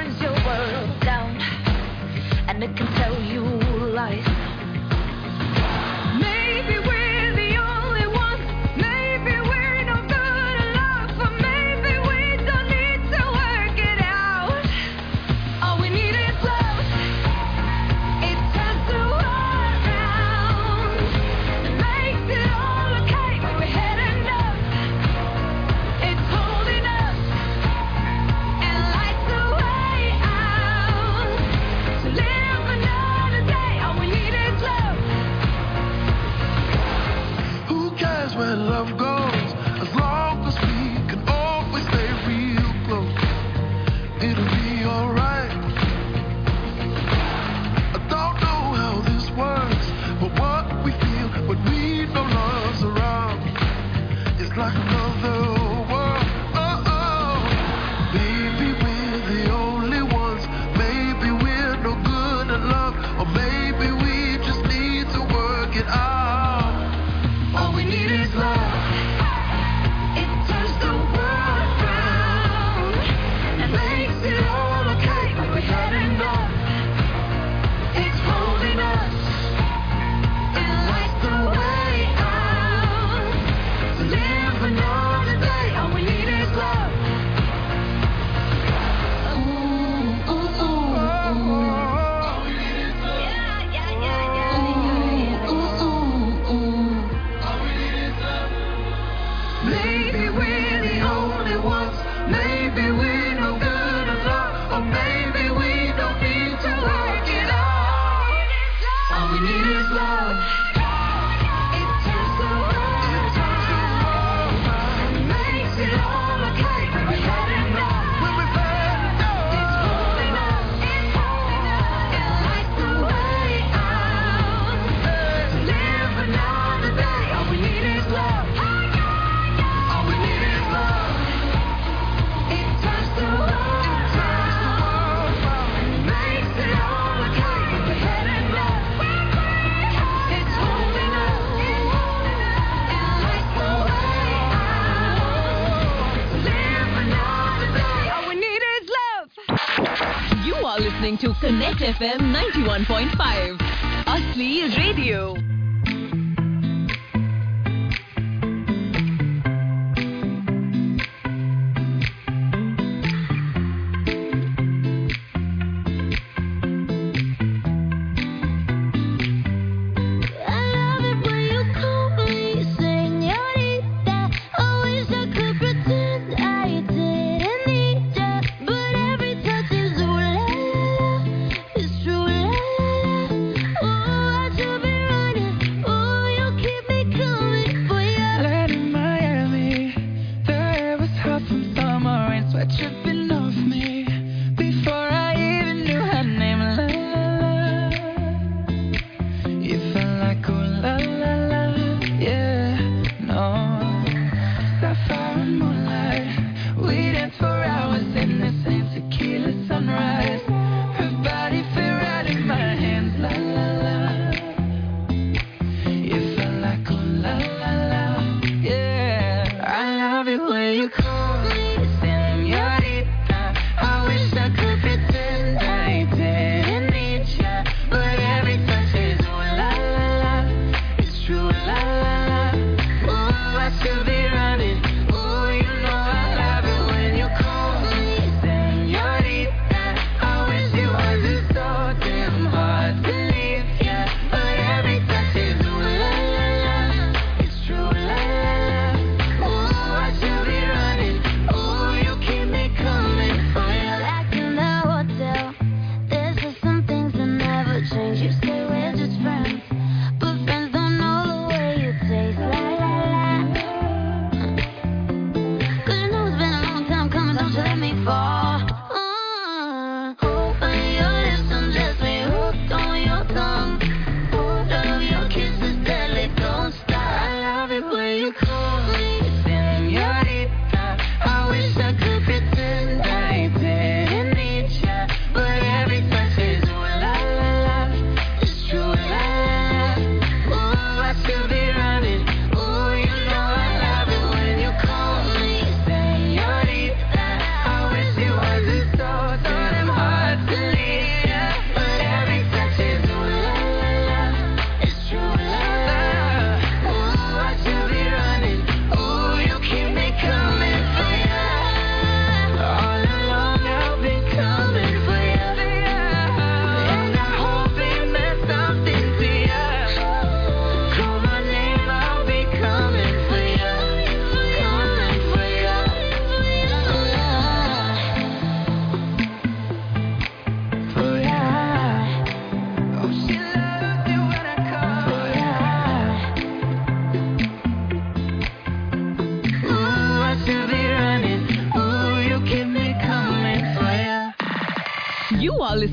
FM 151.84 152.32
91.5. 152.32 153.58
Asli 154.06 154.70
Radio. 154.78 155.53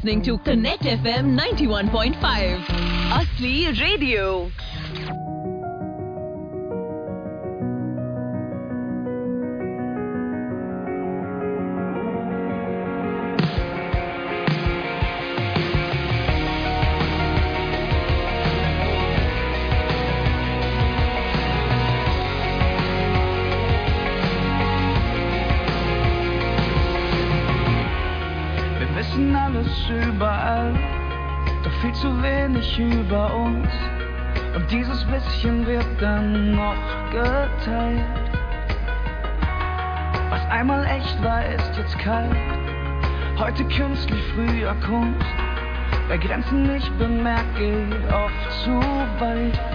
listening 0.02 0.22
to 0.22 0.38
Connect 0.38 0.82
FM 0.82 1.38
91.5, 1.38 2.16
Asli 3.12 3.78
Radio. 3.78 4.50
sich 32.70 32.78
über 32.78 33.34
uns 33.34 33.68
und 34.54 34.70
dieses 34.70 35.04
bisschen 35.04 35.66
wird 35.66 35.86
dann 36.00 36.52
noch 36.52 37.10
geteilt. 37.10 38.04
Was 40.28 40.46
einmal 40.50 40.84
echt 40.86 41.22
war, 41.22 41.44
ist 41.44 41.76
jetzt 41.76 41.98
kalt. 41.98 42.36
Heute 43.38 43.64
künstlich, 43.64 44.22
früher 44.34 44.74
Kunst. 44.86 45.26
Wer 46.08 46.18
Grenzen 46.18 46.74
nicht 46.74 46.96
bemerkt, 46.98 47.56
geht 47.56 48.12
oft 48.12 48.52
zu 48.64 48.80
weit. 49.18 49.69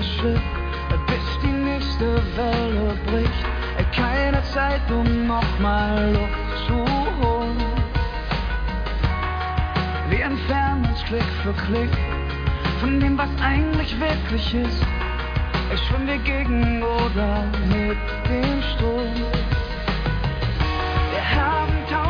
Kurve 0.00 0.40
bis 1.06 1.38
die 1.42 1.52
nächste 1.52 2.22
Welle 2.36 2.96
bricht. 3.06 3.44
Keine 3.94 4.42
Zeit, 4.54 4.80
um 4.90 5.26
nochmal 5.26 6.12
Luft 6.12 6.66
zu 6.66 6.74
holen. 7.20 7.56
Wir 10.08 10.24
entfernen 10.24 10.86
uns 10.86 11.04
Klick 11.04 11.24
für 11.42 11.52
Klick 11.52 11.90
von 12.80 12.98
dem, 12.98 13.18
was 13.18 13.28
eigentlich 13.42 13.94
wirklich 14.00 14.54
ist. 14.54 14.82
Ich 15.74 15.80
schwimme 15.86 16.06
wir 16.06 16.18
gegen 16.18 16.82
oder 16.82 17.44
mit 17.68 17.98
dem 18.28 18.62
Strom. 18.74 19.14
Wir 21.12 21.24
haben 21.36 21.74
tausend 21.90 22.09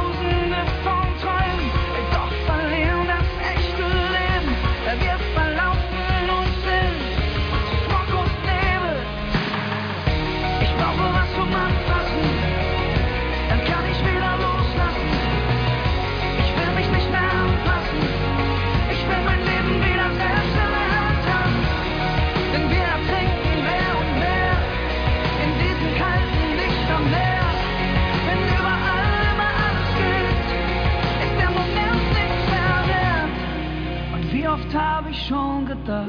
Mutter. 35.80 36.06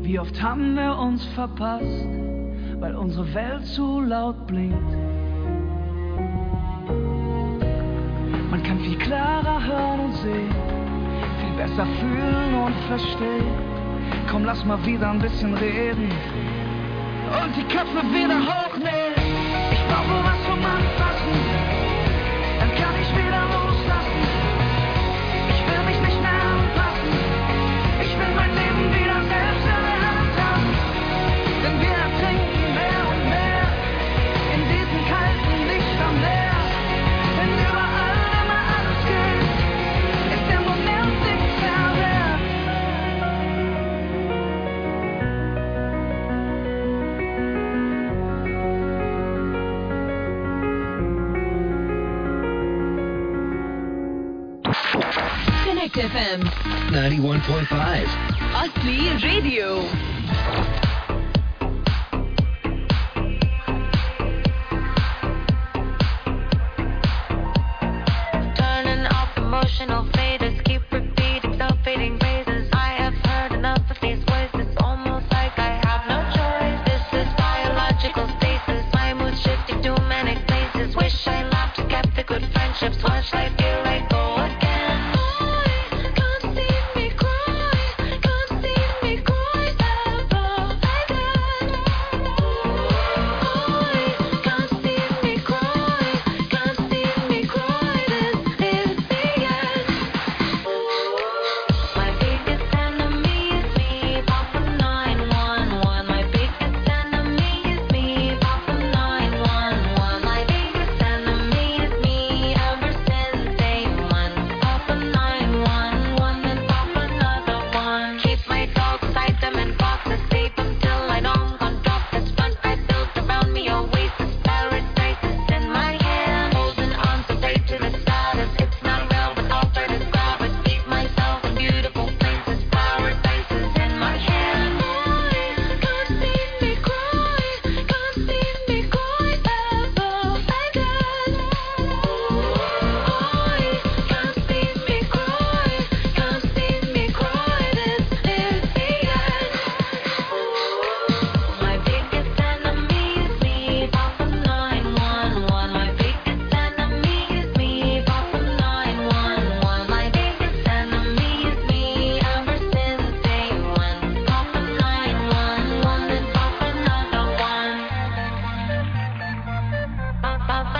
Wie 0.00 0.18
oft 0.18 0.42
haben 0.42 0.74
wir 0.76 0.98
uns 0.98 1.24
verpasst, 1.34 2.06
weil 2.80 2.94
unsere 2.94 3.32
Welt 3.34 3.66
zu 3.66 4.00
laut 4.00 4.46
blinkt. 4.46 4.92
Man 8.50 8.62
kann 8.62 8.80
viel 8.80 8.96
klarer 8.96 9.62
hören 9.64 10.00
und 10.00 10.12
sehen, 10.14 10.54
viel 11.40 11.56
besser 11.56 11.86
fühlen 12.00 12.54
und 12.64 12.74
verstehen. 12.88 13.54
Komm, 14.30 14.44
lass 14.44 14.64
mal 14.64 14.82
wieder 14.86 15.10
ein 15.10 15.18
bisschen 15.18 15.54
reden 15.54 16.10
und 17.42 17.56
die 17.56 17.64
Köpfe 17.64 18.02
wieder 18.12 18.40
hochnehmen. 18.40 19.14
Ich 19.72 19.84
brauche 19.88 20.24
was 20.24 20.44
zum 20.46 20.64
Anfassen. 20.64 21.73
FM 55.94 56.42
91.5. 56.90 58.08
Asli 58.52 59.16
Radio. 59.22 60.13